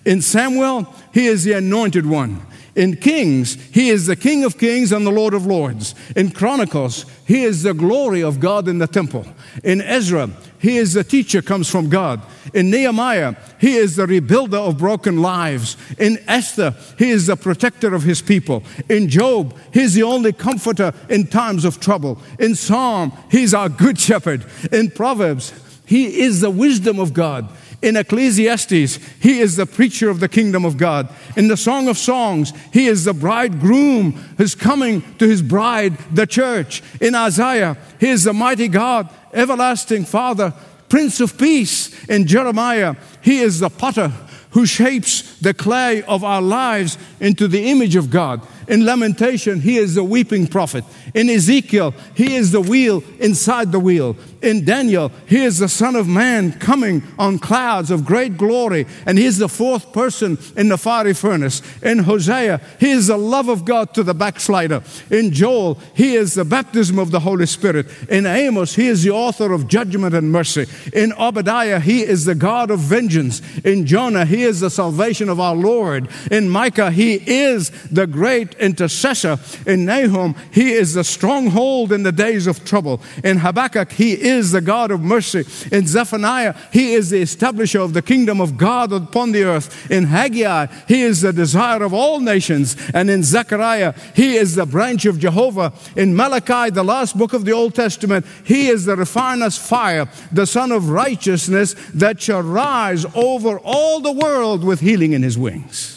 In 0.05 0.21
Samuel, 0.21 0.93
he 1.13 1.27
is 1.27 1.45
the 1.45 1.53
anointed 1.53 2.07
one. 2.07 2.45
In 2.75 2.97
Kings, 2.97 3.55
he 3.73 3.89
is 3.89 4.07
the 4.07 4.17
King 4.17 4.45
of 4.45 4.59
kings 4.59 4.93
and 4.93 5.07
the 5.07 5.11
Lord 5.11 5.33
of 5.33 5.47
lords. 5.47 5.95
In 6.15 6.31
Chronicles, 6.31 7.07
he 7.25 7.43
is 7.43 7.63
the 7.63 7.73
glory 7.73 8.23
of 8.23 8.39
God 8.39 8.69
in 8.69 8.79
the 8.79 8.87
temple. 8.87 9.25
In 9.65 9.81
Ezra, 9.81 10.29
he 10.59 10.77
is 10.77 10.93
the 10.93 11.03
teacher 11.03 11.41
comes 11.41 11.71
from 11.71 11.89
God. 11.89 12.21
In 12.53 12.71
Nehemiah, 12.71 13.37
he 13.59 13.77
is 13.77 13.97
the 13.97 14.07
rebuilder 14.07 14.59
of 14.59 14.77
broken 14.77 15.23
lives. 15.23 15.79
In 15.99 16.19
Esther, 16.29 16.75
he 16.99 17.11
is 17.11 17.27
the 17.27 17.37
protector 17.37 17.95
of 17.95 18.03
his 18.03 18.21
people. 18.21 18.63
In 18.91 19.09
Job, 19.09 19.57
he 19.73 19.81
is 19.81 19.95
the 19.95 20.03
only 20.03 20.35
comforter 20.35 20.93
in 21.09 21.29
times 21.29 21.65
of 21.65 21.81
trouble. 21.81 22.21
In 22.39 22.55
Psalm, 22.55 23.13
he's 23.31 23.55
our 23.55 23.71
good 23.71 23.99
shepherd. 23.99 24.45
In 24.71 24.91
Proverbs, 24.91 25.53
he 25.87 26.21
is 26.21 26.41
the 26.41 26.51
wisdom 26.51 26.99
of 26.99 27.15
God. 27.15 27.49
In 27.83 27.97
Ecclesiastes, 27.97 28.99
he 29.21 29.41
is 29.41 29.57
the 29.57 29.67
preacher 29.67 30.09
of 30.09 30.21
the 30.21 30.29
kingdom 30.29 30.65
of 30.65 30.77
God. 30.77 31.09
In 31.37 31.49
the 31.49 31.57
Song 31.57 31.89
of 31.89 31.99
Songs, 31.99 32.53
he 32.73 32.87
is 32.87 33.05
the 33.05 33.13
bridegroom 33.13 34.13
who's 34.39 34.55
coming 34.55 35.03
to 35.19 35.29
his 35.29 35.43
bride, 35.43 35.99
the 36.13 36.27
church. 36.27 36.83
In 37.01 37.15
Isaiah, 37.15 37.77
he 38.01 38.09
is 38.09 38.25
the 38.25 38.33
mighty 38.33 38.69
God, 38.69 39.09
everlasting 39.33 40.05
Father, 40.05 40.55
Prince 40.89 41.21
of 41.21 41.37
Peace. 41.37 42.05
In 42.07 42.27
Jeremiah, 42.27 42.97
he 43.21 43.41
is 43.41 43.61
the 43.61 43.71
potter 43.71 44.13
who 44.51 44.65
shapes 44.65 45.39
the 45.41 45.53
clay 45.53 46.03
of 46.05 46.25
our 46.25 46.41
lives 46.41 46.97
into 47.21 47.47
the 47.47 47.69
image 47.69 47.95
of 47.95 48.09
God. 48.09 48.41
In 48.69 48.85
Lamentation, 48.85 49.61
he 49.61 49.77
is 49.77 49.95
the 49.95 50.05
weeping 50.05 50.47
prophet. 50.47 50.85
In 51.15 51.31
Ezekiel, 51.31 51.95
he 52.15 52.35
is 52.35 52.53
the 52.53 52.61
wheel 52.61 53.03
inside 53.21 53.73
the 53.73 53.81
wheel. 53.81 54.17
In 54.43 54.65
Daniel, 54.65 55.11
he 55.27 55.45
is 55.45 55.59
the 55.59 55.69
Son 55.69 55.97
of 55.97 56.07
Man 56.07 56.53
coming 56.53 57.03
on 57.19 57.39
clouds 57.39 57.91
of 57.91 58.05
great 58.05 58.37
glory, 58.37 58.87
and 59.07 59.19
he 59.19 59.25
is 59.25 59.39
the 59.39 59.49
fourth 59.49 59.93
person 59.93 60.39
in 60.57 60.69
the 60.69 60.79
fiery 60.79 61.15
furnace. 61.15 61.63
In 61.83 62.01
Hosea, 62.01 62.61
he 62.79 62.91
is 62.91 63.07
the 63.07 63.17
love 63.17 63.49
of 63.49 63.65
God 63.65 63.95
to 63.95 64.03
the 64.03 64.15
backslider. 64.15 64.83
In 65.11 65.33
Joel, 65.33 65.79
he 65.95 66.15
is 66.17 66.35
the 66.35 66.45
baptism 66.45 66.99
of 66.99 67.11
the 67.11 67.21
Holy 67.21 67.47
Spirit. 67.47 67.87
In 68.09 68.27
Amos, 68.27 68.75
he 68.75 68.89
is 68.89 69.03
the 69.03 69.11
author 69.11 69.53
of 69.53 69.69
judgment 69.69 70.15
and 70.15 70.31
mercy. 70.31 70.67
In 70.93 71.13
Obadiah, 71.15 71.81
he 71.81 72.03
is 72.03 72.25
the 72.25 72.35
God 72.35 72.71
of 72.71 72.81
vengeance. 72.81 73.41
In 73.65 73.87
Jonah, 73.87 74.25
he 74.25 74.43
is 74.43 74.61
the 74.61 74.71
salvation 74.71 75.29
of 75.29 75.41
our 75.41 75.57
Lord. 75.57 76.09
In 76.31 76.49
Micah, 76.49 76.91
he 76.91 77.15
is 77.15 77.71
the 77.91 78.07
great 78.07 78.56
intercessor. 78.59 79.39
In 79.67 79.85
Nahum, 79.85 80.35
he 80.51 80.73
is 80.73 80.95
the 80.95 81.05
stronghold 81.05 81.93
in 81.93 82.03
the 82.03 82.13
days 82.13 82.47
of 82.47 82.65
trouble. 82.65 83.01
In 83.25 83.39
Habakkuk, 83.39 83.93
he 83.93 84.13
is 84.13 84.53
the 84.53 84.61
God 84.61 84.91
of 84.91 85.01
mercy. 85.01 85.45
In 85.71 85.87
Zephaniah, 85.87 86.55
he 86.73 86.95
is 86.95 87.11
the 87.11 87.23
establisher 87.23 87.81
of 87.81 87.93
the 87.93 88.03
kingdom 88.03 88.41
of 88.41 88.57
God 88.57 88.93
upon 88.93 89.33
the 89.33 89.45
earth. 89.45 89.91
In 89.91 90.05
Haggai, 90.05 90.67
he 90.89 91.03
is 91.03 91.21
the 91.21 91.33
desire 91.33 91.83
of 91.83 91.93
all 91.93 92.21
nations. 92.21 92.77
And 92.95 93.11
in 93.11 93.23
Zechariah, 93.23 93.95
he 94.15 94.37
is 94.37 94.55
the 94.55 94.67
branch 94.67 95.07
of 95.07 95.19
Jehovah. 95.19 95.73
In 95.97 96.15
Malachi, 96.15 96.71
the 96.71 96.85
last 96.85 97.17
book 97.17 97.33
of 97.33 97.45
the 97.45 97.53
Old 97.53 97.75
Testament, 97.75 98.27
he 98.45 98.69
is 98.69 98.85
the 98.85 98.97
refiner's 98.97 99.59
fire, 99.59 100.09
the 100.33 100.47
sun 100.47 100.73
of 100.73 100.91
righteousness 100.91 101.75
that 101.95 102.21
shall 102.21 102.43
rise 102.43 103.05
over 103.15 103.59
all 103.61 104.01
the 104.01 104.13
world 104.13 104.65
with 104.65 104.81
healing 104.81 105.13
in 105.13 105.23
his 105.23 105.39
wings. 105.39 105.96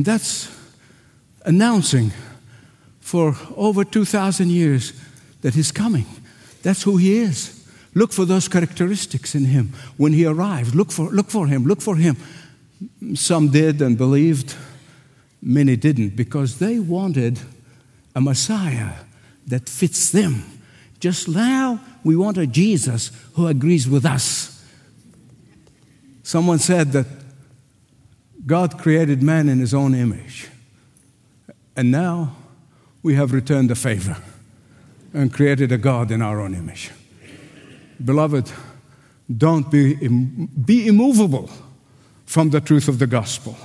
And 0.00 0.06
that's 0.06 0.48
announcing 1.44 2.12
for 3.00 3.36
over 3.54 3.84
2,000 3.84 4.48
years 4.48 4.94
that 5.42 5.52
He's 5.52 5.70
coming. 5.70 6.06
That's 6.62 6.84
who 6.84 6.96
He 6.96 7.18
is. 7.18 7.68
Look 7.94 8.10
for 8.10 8.24
those 8.24 8.48
characteristics 8.48 9.34
in 9.34 9.44
Him 9.44 9.74
when 9.98 10.14
He 10.14 10.24
arrived. 10.24 10.74
Look 10.74 10.90
for, 10.90 11.10
look 11.10 11.28
for 11.28 11.46
Him. 11.46 11.66
Look 11.66 11.82
for 11.82 11.96
Him. 11.96 12.16
Some 13.12 13.50
did 13.50 13.82
and 13.82 13.98
believed, 13.98 14.54
many 15.42 15.76
didn't 15.76 16.16
because 16.16 16.58
they 16.58 16.78
wanted 16.78 17.38
a 18.16 18.22
Messiah 18.22 18.92
that 19.48 19.68
fits 19.68 20.12
them. 20.12 20.44
Just 20.98 21.28
now, 21.28 21.78
we 22.04 22.16
want 22.16 22.38
a 22.38 22.46
Jesus 22.46 23.10
who 23.34 23.48
agrees 23.48 23.86
with 23.86 24.06
us. 24.06 24.64
Someone 26.22 26.58
said 26.58 26.92
that 26.92 27.19
God 28.46 28.78
created 28.78 29.22
man 29.22 29.48
in 29.48 29.58
his 29.58 29.74
own 29.74 29.94
image. 29.94 30.48
And 31.76 31.90
now 31.90 32.36
we 33.02 33.14
have 33.14 33.32
returned 33.32 33.70
the 33.70 33.74
favor 33.74 34.16
and 35.12 35.32
created 35.32 35.72
a 35.72 35.78
God 35.78 36.10
in 36.10 36.22
our 36.22 36.40
own 36.40 36.54
image. 36.54 36.90
Beloved, 38.04 38.50
don't 39.36 39.70
be, 39.70 39.94
be 40.06 40.86
immovable 40.86 41.50
from 42.26 42.50
the 42.50 42.60
truth 42.60 42.88
of 42.88 42.98
the 42.98 43.06
gospel. 43.06 43.56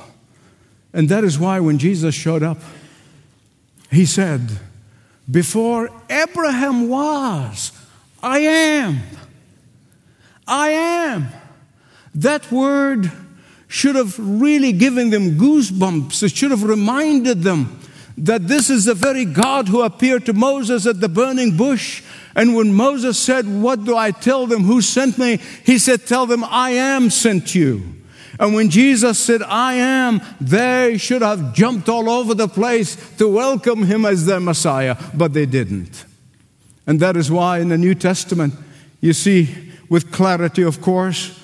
And 0.94 1.10
that 1.10 1.24
is 1.24 1.38
why 1.38 1.60
when 1.60 1.78
Jesus 1.78 2.16
showed 2.16 2.44
up, 2.44 2.58
he 3.92 4.06
said, 4.06 4.60
Before 5.30 5.90
Abraham 6.10 6.90
was, 6.90 7.72
I 8.22 8.40
am. 8.40 9.00
I 10.48 10.70
am. 10.70 11.28
That 12.14 12.52
word 12.52 13.12
should 13.68 13.96
have 13.96 14.18
really 14.20 14.72
given 14.72 15.10
them 15.10 15.38
goosebumps. 15.38 16.24
It 16.24 16.36
should 16.36 16.52
have 16.52 16.64
reminded 16.64 17.42
them 17.42 17.80
that 18.18 18.48
this 18.48 18.70
is 18.70 18.86
the 18.86 18.94
very 18.94 19.26
God 19.26 19.68
who 19.68 19.82
appeared 19.82 20.26
to 20.26 20.34
Moses 20.34 20.86
at 20.86 21.02
the 21.02 21.10
burning 21.10 21.58
bush. 21.58 22.04
And 22.36 22.56
when 22.56 22.74
Moses 22.74 23.18
said, 23.18 23.48
What 23.48 23.84
do 23.84 23.98
I 23.98 24.12
tell 24.12 24.48
them? 24.48 24.64
Who 24.64 24.82
sent 24.82 25.18
me? 25.18 25.40
He 25.66 25.78
said, 25.78 26.06
Tell 26.06 26.26
them, 26.26 26.44
I 26.44 26.72
am 26.72 27.10
sent 27.10 27.56
you. 27.56 27.96
And 28.40 28.54
when 28.54 28.70
Jesus 28.70 29.18
said, 29.18 29.42
I 29.44 29.76
am, 29.76 30.22
they 30.42 30.98
should 30.98 31.22
have 31.22 31.54
jumped 31.54 31.88
all 31.88 32.10
over 32.10 32.34
the 32.34 32.50
place 32.50 32.96
to 33.18 33.30
welcome 33.30 33.84
him 33.84 34.06
as 34.06 34.26
their 34.26 34.42
Messiah, 34.42 34.98
but 35.14 35.34
they 35.34 35.46
didn't. 35.46 36.06
And 36.86 37.00
that 37.00 37.16
is 37.16 37.32
why 37.32 37.60
in 37.60 37.70
the 37.70 37.78
New 37.78 37.96
Testament, 37.96 38.54
you 39.00 39.14
see, 39.14 39.74
with 39.90 40.12
clarity, 40.12 40.64
of 40.64 40.82
course, 40.82 41.40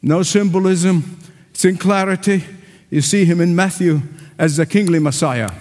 no 0.00 0.22
symbolism, 0.22 1.18
in 1.64 1.76
clarity. 1.76 2.44
You 2.90 3.00
see 3.00 3.24
him 3.24 3.40
in 3.40 3.56
Matthew 3.56 4.02
as 4.38 4.56
the 4.56 4.66
kingly 4.66 4.98
Messiah. 4.98 5.52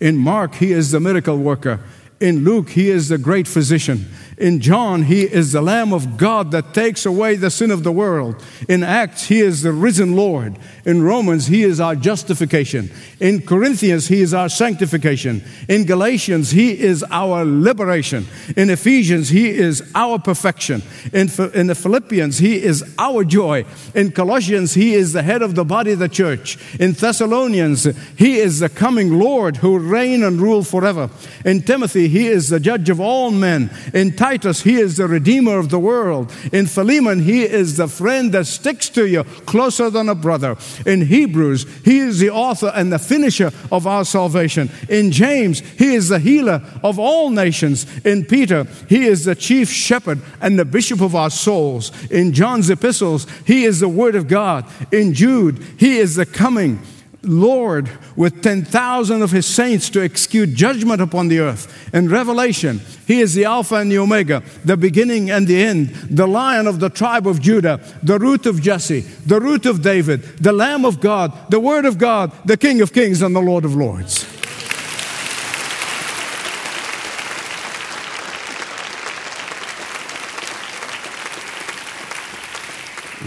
In 0.00 0.16
Mark, 0.16 0.54
he 0.54 0.72
is 0.72 0.90
the 0.90 1.00
miracle 1.00 1.36
worker. 1.38 1.80
In 2.20 2.44
Luke, 2.44 2.70
he 2.70 2.90
is 2.90 3.08
the 3.08 3.18
great 3.18 3.46
physician. 3.46 4.06
In 4.38 4.60
John, 4.60 5.02
he 5.02 5.22
is 5.22 5.52
the 5.52 5.60
Lamb 5.60 5.92
of 5.92 6.16
God 6.16 6.52
that 6.52 6.72
takes 6.72 7.04
away 7.04 7.34
the 7.34 7.50
sin 7.50 7.72
of 7.72 7.82
the 7.82 7.90
world. 7.90 8.42
In 8.68 8.84
Acts, 8.84 9.26
he 9.26 9.40
is 9.40 9.62
the 9.62 9.72
risen 9.72 10.14
Lord. 10.14 10.56
In 10.84 11.02
Romans, 11.02 11.48
he 11.48 11.64
is 11.64 11.80
our 11.80 11.96
justification. 11.96 12.90
In 13.18 13.42
Corinthians, 13.42 14.06
he 14.06 14.20
is 14.20 14.32
our 14.32 14.48
sanctification. 14.48 15.42
In 15.68 15.84
Galatians, 15.84 16.52
he 16.52 16.78
is 16.78 17.04
our 17.10 17.44
liberation. 17.44 18.26
In 18.56 18.70
Ephesians, 18.70 19.28
he 19.28 19.50
is 19.50 19.82
our 19.94 20.20
perfection. 20.20 20.82
In, 21.12 21.28
in 21.52 21.66
the 21.66 21.74
Philippians, 21.74 22.38
he 22.38 22.62
is 22.62 22.84
our 22.96 23.24
joy. 23.24 23.64
In 23.96 24.12
Colossians, 24.12 24.74
he 24.74 24.94
is 24.94 25.12
the 25.12 25.22
head 25.22 25.42
of 25.42 25.56
the 25.56 25.64
body 25.64 25.92
of 25.92 25.98
the 25.98 26.08
church. 26.08 26.58
In 26.78 26.92
Thessalonians, 26.92 27.84
he 28.16 28.38
is 28.38 28.60
the 28.60 28.68
coming 28.68 29.18
Lord 29.18 29.56
who 29.56 29.78
reign 29.78 30.22
and 30.22 30.40
rule 30.40 30.62
forever. 30.62 31.10
In 31.44 31.62
Timothy, 31.62 32.06
he 32.08 32.28
is 32.28 32.48
the 32.48 32.60
judge 32.60 32.88
of 32.88 33.00
all 33.00 33.32
men. 33.32 33.70
In 33.92 34.12
Titus, 34.28 34.60
he 34.60 34.74
is 34.78 34.98
the 34.98 35.08
redeemer 35.08 35.58
of 35.58 35.70
the 35.70 35.78
world. 35.78 36.30
In 36.52 36.66
Philemon, 36.66 37.20
he 37.20 37.44
is 37.44 37.78
the 37.78 37.88
friend 37.88 38.30
that 38.32 38.46
sticks 38.46 38.90
to 38.90 39.06
you 39.06 39.24
closer 39.24 39.88
than 39.88 40.10
a 40.10 40.14
brother. 40.14 40.58
In 40.84 41.06
Hebrews, 41.06 41.64
he 41.82 42.00
is 42.00 42.18
the 42.18 42.28
author 42.28 42.70
and 42.74 42.92
the 42.92 42.98
finisher 42.98 43.50
of 43.72 43.86
our 43.86 44.04
salvation. 44.04 44.68
In 44.90 45.12
James, 45.12 45.60
he 45.60 45.94
is 45.94 46.10
the 46.10 46.18
healer 46.18 46.62
of 46.82 46.98
all 46.98 47.30
nations. 47.30 47.86
In 48.04 48.22
Peter, 48.22 48.64
he 48.86 49.06
is 49.06 49.24
the 49.24 49.34
chief 49.34 49.70
shepherd 49.70 50.20
and 50.42 50.58
the 50.58 50.66
bishop 50.66 51.00
of 51.00 51.14
our 51.14 51.30
souls. 51.30 51.90
In 52.10 52.34
John's 52.34 52.68
epistles, 52.68 53.26
he 53.46 53.64
is 53.64 53.80
the 53.80 53.88
word 53.88 54.14
of 54.14 54.28
God. 54.28 54.66
In 54.92 55.14
Jude, 55.14 55.64
he 55.78 55.96
is 55.96 56.16
the 56.16 56.26
coming 56.26 56.82
Lord 57.22 57.90
with 58.14 58.42
10,000 58.42 59.22
of 59.22 59.32
his 59.32 59.46
saints 59.46 59.90
to 59.90 60.02
execute 60.02 60.54
judgment 60.54 61.02
upon 61.02 61.28
the 61.28 61.40
earth. 61.40 61.92
In 61.92 62.08
Revelation, 62.08 62.80
he 63.06 63.20
is 63.20 63.34
the 63.34 63.44
Alpha 63.44 63.76
and 63.76 63.90
the 63.90 63.98
Omega, 63.98 64.42
the 64.64 64.76
beginning 64.76 65.30
and 65.30 65.46
the 65.46 65.60
end, 65.60 65.88
the 66.10 66.28
lion 66.28 66.66
of 66.66 66.78
the 66.78 66.88
tribe 66.88 67.26
of 67.26 67.40
Judah, 67.40 67.80
the 68.02 68.18
root 68.18 68.46
of 68.46 68.62
Jesse, 68.62 69.00
the 69.00 69.40
root 69.40 69.66
of 69.66 69.82
David, 69.82 70.22
the 70.38 70.52
Lamb 70.52 70.84
of 70.84 71.00
God, 71.00 71.32
the 71.50 71.60
Word 71.60 71.84
of 71.84 71.98
God, 71.98 72.32
the 72.44 72.56
King 72.56 72.80
of 72.80 72.92
kings, 72.92 73.20
and 73.20 73.34
the 73.34 73.40
Lord 73.40 73.64
of 73.64 73.74
lords. 73.74 74.24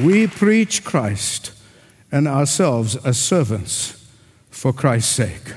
We 0.02 0.26
preach 0.28 0.84
Christ 0.86 1.52
and 2.12 2.28
ourselves 2.28 2.96
as 2.98 3.18
servants 3.18 4.06
for 4.50 4.74
Christ's 4.74 5.16
sake. 5.16 5.54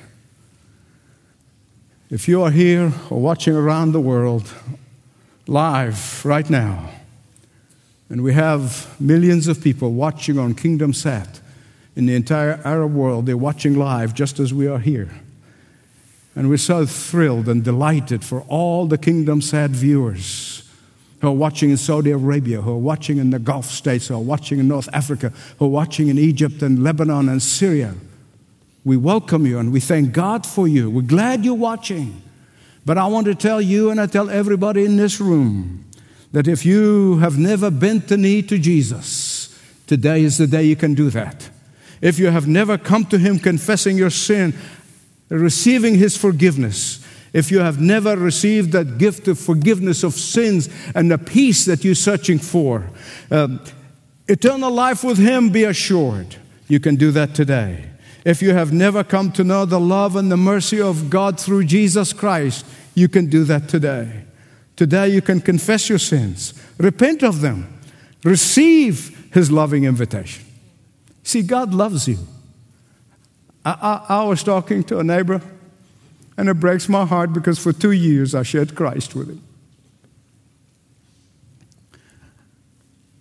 If 2.11 2.29
you 2.29 2.43
are 2.43 2.51
here 2.51 2.93
or 3.11 3.21
watching 3.21 3.57
around 3.57 3.93
the 3.93 4.01
world 4.01 4.53
live 5.47 6.25
right 6.25 6.49
now, 6.49 6.91
and 8.09 8.23
we 8.23 8.35
have 8.35 8.95
millions 9.01 9.49
of 9.49 9.63
people 9.63 9.93
watching 9.93 10.39
on 10.39 10.55
Kingdom 10.55 10.93
Sat 10.93 11.41
in 11.97 12.07
the 12.07 12.15
entire 12.15 12.61
Arab 12.65 12.95
world, 12.95 13.27
they're 13.27 13.37
watching 13.37 13.75
live 13.75 14.15
just 14.15 14.39
as 14.39 14.55
we 14.55 14.69
are 14.69 14.79
here. 14.79 15.11
And 16.37 16.49
we're 16.49 16.59
so 16.59 16.85
thrilled 16.87 17.49
and 17.49 17.65
delighted 17.65 18.25
for 18.25 18.43
all 18.43 18.87
the 18.87 18.99
Kingdom 18.99 19.41
Sat 19.41 19.71
viewers 19.71 20.64
who 21.21 21.29
are 21.29 21.33
watching 21.33 21.71
in 21.71 21.77
Saudi 21.77 22.11
Arabia, 22.11 22.61
who 22.61 22.73
are 22.73 22.79
watching 22.79 23.19
in 23.19 23.31
the 23.31 23.39
Gulf 23.39 23.67
states, 23.67 24.09
who 24.09 24.15
are 24.15 24.21
watching 24.21 24.59
in 24.59 24.69
North 24.69 24.89
Africa, 24.93 25.33
who 25.59 25.67
are 25.67 25.69
watching 25.69 26.09
in 26.09 26.19
Egypt 26.19 26.63
and 26.63 26.83
Lebanon 26.83 27.29
and 27.29 27.43
Syria. 27.43 27.95
We 28.85 28.97
welcome 28.97 29.47
you 29.47 29.59
and 29.59 29.73
we 29.73 29.81
thank 29.81 30.13
God 30.13 30.47
for 30.47 30.69
you. 30.69 30.91
We're 30.91 31.03
glad 31.03 31.45
you're 31.45 31.55
watching. 31.55 32.23
But 32.85 32.99
I 32.99 33.07
want 33.07 33.27
to 33.27 33.35
tell 33.35 33.61
you 33.61 33.91
and 33.91 34.01
I 34.01 34.07
tell 34.07 34.29
everybody 34.29 34.85
in 34.85 34.97
this 34.97 35.21
room 35.21 35.85
that 36.33 36.49
if 36.49 36.67
you 36.67 37.19
have 37.19 37.39
never 37.39 37.71
bent 37.71 38.09
the 38.09 38.17
knee 38.17 38.43
to 38.43 38.59
Jesus, 38.59 39.59
today 39.87 40.23
is 40.23 40.37
the 40.37 40.47
day 40.47 40.65
you 40.65 40.77
can 40.77 40.95
do 40.95 41.09
that. 41.11 41.49
If 42.03 42.19
you 42.19 42.27
have 42.27 42.47
never 42.47 42.77
come 42.77 43.07
to 43.07 43.19
Him 43.19 43.39
confessing 43.39 43.97
your 43.97 44.11
sin, 44.11 44.53
receiving 45.31 45.95
His 45.95 46.17
forgiveness, 46.17 47.04
if 47.35 47.51
you 47.51 47.59
have 47.59 47.81
never 47.81 48.17
received 48.17 48.73
that 48.73 48.97
gift 48.97 49.27
of 49.27 49.39
forgiveness 49.39 50.05
of 50.05 50.15
sins 50.15 50.71
and 50.95 51.11
the 51.11 51.19
peace 51.19 51.65
that 51.65 51.85
you're 51.85 51.97
searching 51.97 52.39
for, 52.39 52.89
um, 53.31 53.61
eternal 54.29 54.71
life 54.71 55.03
with 55.03 55.19
Him, 55.19 55.51
be 55.51 55.65
assured 55.65 56.37
you 56.69 56.79
can 56.81 56.95
do 56.95 57.11
that 57.11 57.35
today. 57.35 57.91
If 58.25 58.41
you 58.41 58.55
have 58.55 58.73
never 58.73 59.05
come 59.05 59.33
to 59.33 59.45
know 59.45 59.67
the 59.67 59.81
love 59.81 60.17
and 60.17 60.31
the 60.31 60.37
mercy 60.37 60.81
of 60.81 61.11
God 61.11 61.39
through 61.39 61.65
Jesus 61.65 62.13
Christ, 62.13 62.65
you 62.95 63.09
can 63.09 63.27
do 63.27 63.45
that 63.45 63.69
today. 63.69 64.25
Today, 64.77 65.09
you 65.09 65.21
can 65.21 65.41
confess 65.41 65.89
your 65.89 65.99
sins, 65.99 66.55
repent 66.79 67.23
of 67.23 67.41
them, 67.41 67.81
receive 68.23 69.29
His 69.33 69.51
loving 69.51 69.85
invitation. 69.85 70.45
See, 71.25 71.43
God 71.43 71.75
loves 71.75 72.07
you. 72.07 72.19
I, 73.65 74.05
I, 74.09 74.21
I 74.21 74.25
was 74.25 74.45
talking 74.45 74.85
to 74.85 75.01
a 75.01 75.05
neighbor 75.05 75.43
and 76.37 76.49
it 76.49 76.55
breaks 76.55 76.89
my 76.89 77.05
heart 77.05 77.33
because 77.33 77.59
for 77.59 77.73
two 77.73 77.93
years 77.93 78.35
I 78.35 78.43
shared 78.43 78.75
Christ 78.75 79.15
with 79.15 79.29
him. 79.29 79.43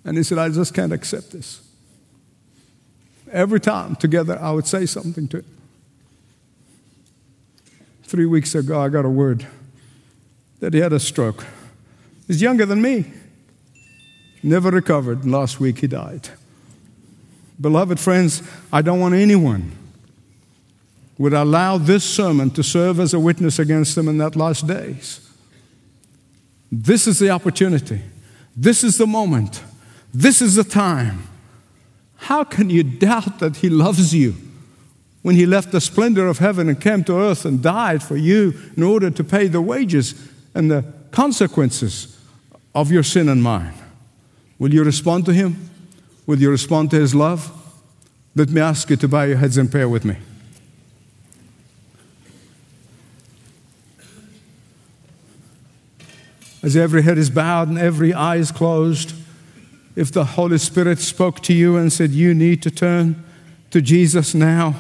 And 0.06 0.17
he 0.17 0.23
said, 0.23 0.38
I 0.38 0.49
just 0.49 0.73
can't 0.73 0.91
accept 0.91 1.32
this. 1.32 1.62
Every 3.32 3.60
time 3.60 3.95
together 3.95 4.38
I 4.39 4.52
would 4.52 4.67
say 4.67 4.86
something 4.86 5.28
to 5.30 5.38
him. 5.38 5.45
Three 8.04 8.26
weeks 8.26 8.54
ago, 8.54 8.80
I 8.80 8.89
got 8.89 9.06
a 9.06 9.10
word 9.10 9.47
that 10.60 10.73
he 10.73 10.80
had 10.80 10.93
a 10.93 10.99
stroke. 10.99 11.45
He's 12.28 12.41
younger 12.41 12.65
than 12.65 12.82
me. 12.82 13.06
Never 14.43 14.69
recovered. 14.69 15.26
Last 15.26 15.60
week 15.60 15.80
he 15.80 15.88
died. 15.88 16.30
Beloved 17.60 17.99
friends, 17.99 18.43
I 18.71 18.82
don't 18.82 18.99
want 18.99 19.15
anyone 19.15 19.71
would 21.17 21.34
allow 21.34 21.78
this 21.78 22.04
sermon 22.04 22.49
to 22.52 22.63
serve 22.63 22.99
as 22.99 23.13
a 23.13 23.19
witness 23.19 23.60
against 23.60 23.95
them 23.95 24.08
in 24.08 24.17
that 24.17 24.36
last 24.36 24.67
days. 24.67 25.19
This 26.71 27.06
is 27.06 27.19
the 27.19 27.30
opportunity. 27.30 28.02
This 28.56 28.84
is 28.84 28.97
the 28.97 29.08
moment. 29.08 29.63
This 30.13 30.41
is 30.41 30.56
the 30.56 30.63
time. 30.63 31.28
How 32.15 32.43
can 32.43 32.69
you 32.69 32.84
doubt 32.84 33.39
that 33.39 33.58
He 33.58 33.69
loves 33.69 34.13
you 34.13 34.36
when 35.21 35.36
He 35.36 35.45
left 35.45 35.71
the 35.71 35.82
splendor 35.82 36.28
of 36.28 36.39
heaven 36.39 36.67
and 36.67 36.80
came 36.80 37.04
to 37.06 37.19
earth 37.19 37.45
and 37.45 37.62
died 37.62 38.02
for 38.02 38.17
you 38.17 38.54
in 38.76 38.84
order 38.84 39.10
to 39.12 39.23
pay 39.23 39.47
the 39.47 39.62
wages 39.62 40.30
and 40.56 40.71
the 40.71 40.86
consequences 41.12 42.19
of 42.73 42.91
your 42.91 43.04
sin 43.04 43.30
and 43.30 43.43
mine? 43.43 43.73
Will 44.58 44.73
you 44.73 44.84
respond 44.84 45.26
to 45.26 45.34
Him? 45.34 45.69
Will 46.26 46.39
you 46.39 46.49
respond 46.49 46.89
to 46.91 46.99
His 46.99 47.13
love? 47.13 47.52
Let 48.36 48.49
me 48.49 48.62
ask 48.62 48.89
you 48.89 48.95
to 48.95 49.08
bow 49.08 49.23
your 49.23 49.38
heads 49.38 49.58
in 49.58 49.67
prayer 49.67 49.89
with 49.89 50.06
me. 50.06 50.17
As 56.63 56.78
every 56.78 57.04
head 57.04 57.17
is 57.17 57.30
bowed 57.30 57.67
and 57.67 57.78
every 57.78 58.13
eye 58.13 58.38
is 58.38 58.52
closed, 58.52 59.13
if 59.95 60.12
the 60.12 60.23
Holy 60.23 60.58
Spirit 60.58 60.97
spoke 60.99 61.41
to 61.41 61.54
you 61.54 61.76
and 61.78 61.91
said, 61.91 62.12
You 62.12 62.34
need 62.34 62.63
to 62.63 62.71
turn 62.71 63.23
to 63.69 63.82
Jesus 63.82 64.34
now, 64.34 64.76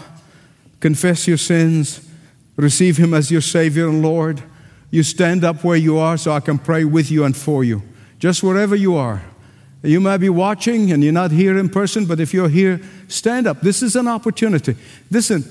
confess 0.79 1.27
your 1.27 1.37
sins, 1.37 2.09
receive 2.55 2.97
Him 2.97 3.13
as 3.13 3.29
your 3.29 3.41
Savior 3.41 3.87
and 3.89 4.01
Lord, 4.01 4.41
you 4.89 5.03
stand 5.03 5.43
up 5.43 5.63
where 5.63 5.77
you 5.77 5.97
are 5.97 6.17
so 6.17 6.31
I 6.31 6.39
can 6.39 6.57
pray 6.57 6.85
with 6.85 7.11
you 7.11 7.25
and 7.25 7.35
for 7.35 7.63
you, 7.63 7.83
just 8.17 8.41
wherever 8.41 8.75
you 8.75 8.95
are. 8.95 9.23
You 9.83 9.99
might 9.99 10.17
be 10.17 10.29
watching 10.29 10.91
and 10.93 11.03
you're 11.03 11.11
not 11.11 11.31
here 11.31 11.57
in 11.57 11.67
person, 11.67 12.05
but 12.05 12.21
if 12.21 12.33
you're 12.33 12.47
here, 12.47 12.79
stand 13.09 13.47
up. 13.47 13.59
This 13.59 13.83
is 13.83 13.97
an 13.97 14.07
opportunity. 14.07 14.77
Listen, 15.11 15.43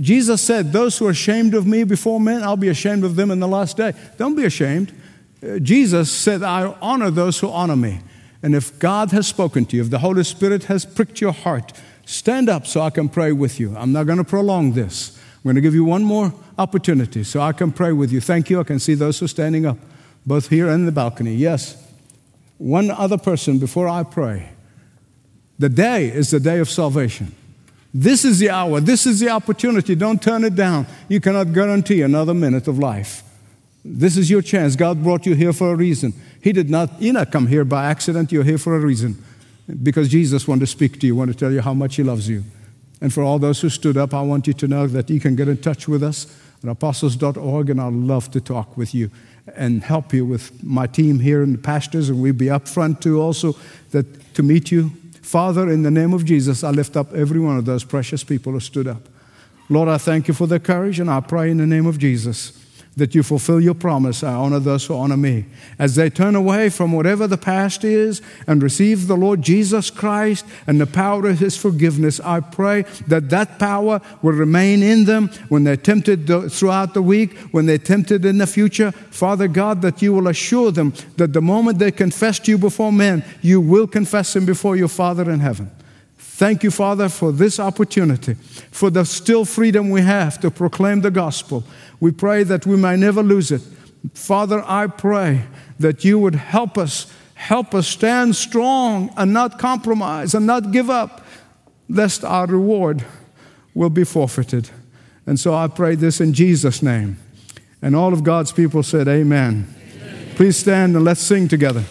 Jesus 0.00 0.40
said, 0.40 0.72
Those 0.72 0.96
who 0.96 1.08
are 1.08 1.10
ashamed 1.10 1.54
of 1.54 1.66
me 1.66 1.82
before 1.82 2.20
men, 2.20 2.44
I'll 2.44 2.56
be 2.56 2.68
ashamed 2.68 3.02
of 3.02 3.16
them 3.16 3.32
in 3.32 3.40
the 3.40 3.48
last 3.48 3.76
day. 3.76 3.92
Don't 4.16 4.36
be 4.36 4.44
ashamed. 4.44 4.92
Jesus 5.62 6.10
said, 6.10 6.42
I 6.42 6.74
honor 6.80 7.10
those 7.10 7.38
who 7.40 7.50
honor 7.50 7.76
me. 7.76 8.00
And 8.42 8.54
if 8.54 8.78
God 8.78 9.10
has 9.12 9.26
spoken 9.26 9.64
to 9.66 9.76
you, 9.76 9.82
if 9.82 9.90
the 9.90 9.98
Holy 9.98 10.24
Spirit 10.24 10.64
has 10.64 10.84
pricked 10.84 11.20
your 11.20 11.32
heart, 11.32 11.72
stand 12.04 12.48
up 12.48 12.66
so 12.66 12.80
I 12.80 12.90
can 12.90 13.08
pray 13.08 13.32
with 13.32 13.58
you. 13.58 13.74
I'm 13.76 13.92
not 13.92 14.04
going 14.04 14.18
to 14.18 14.24
prolong 14.24 14.72
this. 14.72 15.18
I'm 15.36 15.42
going 15.44 15.56
to 15.56 15.60
give 15.60 15.74
you 15.74 15.84
one 15.84 16.04
more 16.04 16.32
opportunity 16.58 17.24
so 17.24 17.40
I 17.40 17.52
can 17.52 17.72
pray 17.72 17.92
with 17.92 18.12
you. 18.12 18.20
Thank 18.20 18.50
you. 18.50 18.60
I 18.60 18.64
can 18.64 18.78
see 18.78 18.94
those 18.94 19.18
who 19.18 19.24
are 19.24 19.28
standing 19.28 19.66
up, 19.66 19.78
both 20.26 20.48
here 20.48 20.66
and 20.66 20.80
in 20.80 20.86
the 20.86 20.92
balcony. 20.92 21.34
Yes. 21.34 21.82
One 22.58 22.90
other 22.90 23.18
person 23.18 23.58
before 23.58 23.88
I 23.88 24.04
pray. 24.04 24.50
The 25.58 25.68
day 25.68 26.08
is 26.08 26.30
the 26.30 26.40
day 26.40 26.58
of 26.58 26.70
salvation. 26.70 27.34
This 27.92 28.24
is 28.24 28.38
the 28.40 28.50
hour. 28.50 28.80
This 28.80 29.06
is 29.06 29.20
the 29.20 29.28
opportunity. 29.28 29.94
Don't 29.94 30.20
turn 30.20 30.44
it 30.44 30.54
down. 30.54 30.86
You 31.08 31.20
cannot 31.20 31.52
guarantee 31.52 32.02
another 32.02 32.34
minute 32.34 32.66
of 32.66 32.78
life. 32.78 33.22
This 33.84 34.16
is 34.16 34.30
your 34.30 34.40
chance. 34.40 34.76
God 34.76 35.02
brought 35.02 35.26
you 35.26 35.34
here 35.34 35.52
for 35.52 35.70
a 35.70 35.76
reason. 35.76 36.14
He 36.42 36.52
did 36.52 36.70
not, 36.70 37.02
you 37.02 37.12
not 37.12 37.30
come 37.30 37.46
here 37.46 37.64
by 37.64 37.84
accident. 37.86 38.32
You're 38.32 38.44
here 38.44 38.58
for 38.58 38.74
a 38.74 38.80
reason. 38.80 39.22
Because 39.82 40.08
Jesus 40.08 40.48
wanted 40.48 40.60
to 40.60 40.66
speak 40.66 41.00
to 41.00 41.06
you, 41.06 41.14
wanted 41.14 41.34
to 41.34 41.38
tell 41.38 41.52
you 41.52 41.60
how 41.60 41.74
much 41.74 41.96
He 41.96 42.02
loves 42.02 42.28
you. 42.28 42.44
And 43.00 43.12
for 43.12 43.22
all 43.22 43.38
those 43.38 43.60
who 43.60 43.68
stood 43.68 43.98
up, 43.98 44.14
I 44.14 44.22
want 44.22 44.46
you 44.46 44.54
to 44.54 44.68
know 44.68 44.86
that 44.86 45.10
you 45.10 45.20
can 45.20 45.36
get 45.36 45.48
in 45.48 45.58
touch 45.58 45.86
with 45.86 46.02
us 46.02 46.40
at 46.62 46.70
apostles.org, 46.70 47.70
and 47.70 47.80
I'd 47.80 47.92
love 47.92 48.30
to 48.30 48.40
talk 48.40 48.76
with 48.76 48.94
you 48.94 49.10
and 49.54 49.84
help 49.84 50.14
you 50.14 50.24
with 50.24 50.62
my 50.64 50.86
team 50.86 51.18
here 51.18 51.42
and 51.42 51.54
the 51.54 51.58
pastors, 51.58 52.08
and 52.08 52.22
we'll 52.22 52.32
be 52.32 52.48
up 52.48 52.66
front 52.66 53.02
too 53.02 53.20
also 53.20 53.54
that, 53.90 54.34
to 54.34 54.42
meet 54.42 54.70
you. 54.70 54.90
Father, 55.20 55.68
in 55.70 55.82
the 55.82 55.90
name 55.90 56.14
of 56.14 56.24
Jesus, 56.24 56.64
I 56.64 56.70
lift 56.70 56.96
up 56.96 57.12
every 57.12 57.40
one 57.40 57.58
of 57.58 57.66
those 57.66 57.84
precious 57.84 58.24
people 58.24 58.52
who 58.52 58.60
stood 58.60 58.86
up. 58.86 59.02
Lord, 59.68 59.88
I 59.88 59.98
thank 59.98 60.28
you 60.28 60.34
for 60.34 60.46
their 60.46 60.58
courage, 60.58 61.00
and 61.00 61.10
I 61.10 61.20
pray 61.20 61.50
in 61.50 61.58
the 61.58 61.66
name 61.66 61.86
of 61.86 61.98
Jesus 61.98 62.63
that 62.96 63.14
you 63.14 63.22
fulfill 63.22 63.60
your 63.60 63.74
promise. 63.74 64.22
I 64.22 64.34
honor 64.34 64.60
those 64.60 64.86
who 64.86 64.94
honor 64.94 65.16
me. 65.16 65.46
As 65.78 65.96
they 65.96 66.10
turn 66.10 66.36
away 66.36 66.68
from 66.68 66.92
whatever 66.92 67.26
the 67.26 67.36
past 67.36 67.84
is 67.84 68.22
and 68.46 68.62
receive 68.62 69.06
the 69.06 69.16
Lord 69.16 69.42
Jesus 69.42 69.90
Christ 69.90 70.46
and 70.66 70.80
the 70.80 70.86
power 70.86 71.26
of 71.28 71.38
his 71.38 71.56
forgiveness, 71.56 72.20
I 72.20 72.40
pray 72.40 72.82
that 73.08 73.30
that 73.30 73.58
power 73.58 74.00
will 74.22 74.32
remain 74.32 74.82
in 74.82 75.04
them 75.04 75.28
when 75.48 75.64
they're 75.64 75.76
tempted 75.76 76.26
throughout 76.52 76.94
the 76.94 77.02
week, 77.02 77.36
when 77.50 77.66
they're 77.66 77.78
tempted 77.78 78.24
in 78.24 78.38
the 78.38 78.46
future. 78.46 78.92
Father 78.92 79.48
God, 79.48 79.82
that 79.82 80.00
you 80.00 80.12
will 80.12 80.28
assure 80.28 80.70
them 80.70 80.94
that 81.16 81.32
the 81.32 81.42
moment 81.42 81.78
they 81.78 81.90
confess 81.90 82.38
to 82.40 82.50
you 82.50 82.58
before 82.58 82.92
men, 82.92 83.24
you 83.42 83.60
will 83.60 83.86
confess 83.86 84.36
him 84.36 84.46
before 84.46 84.76
your 84.76 84.88
Father 84.88 85.30
in 85.30 85.40
heaven. 85.40 85.70
Thank 86.34 86.64
you, 86.64 86.72
Father, 86.72 87.08
for 87.08 87.30
this 87.30 87.60
opportunity, 87.60 88.34
for 88.72 88.90
the 88.90 89.04
still 89.04 89.44
freedom 89.44 89.88
we 89.88 90.00
have 90.00 90.40
to 90.40 90.50
proclaim 90.50 91.00
the 91.00 91.12
gospel. 91.12 91.62
We 92.00 92.10
pray 92.10 92.42
that 92.42 92.66
we 92.66 92.76
may 92.76 92.96
never 92.96 93.22
lose 93.22 93.52
it. 93.52 93.62
Father, 94.14 94.60
I 94.66 94.88
pray 94.88 95.44
that 95.78 96.04
you 96.04 96.18
would 96.18 96.34
help 96.34 96.76
us, 96.76 97.06
help 97.34 97.72
us 97.72 97.86
stand 97.86 98.34
strong 98.34 99.14
and 99.16 99.32
not 99.32 99.60
compromise 99.60 100.34
and 100.34 100.44
not 100.44 100.72
give 100.72 100.90
up, 100.90 101.24
lest 101.88 102.24
our 102.24 102.46
reward 102.46 103.04
will 103.72 103.90
be 103.90 104.02
forfeited. 104.02 104.70
And 105.26 105.38
so 105.38 105.54
I 105.54 105.68
pray 105.68 105.94
this 105.94 106.20
in 106.20 106.32
Jesus' 106.32 106.82
name. 106.82 107.16
And 107.80 107.94
all 107.94 108.12
of 108.12 108.24
God's 108.24 108.50
people 108.50 108.82
said, 108.82 109.06
Amen. 109.06 109.72
Amen. 110.02 110.34
Please 110.34 110.56
stand 110.56 110.96
and 110.96 111.04
let's 111.04 111.20
sing 111.20 111.46
together. 111.46 111.84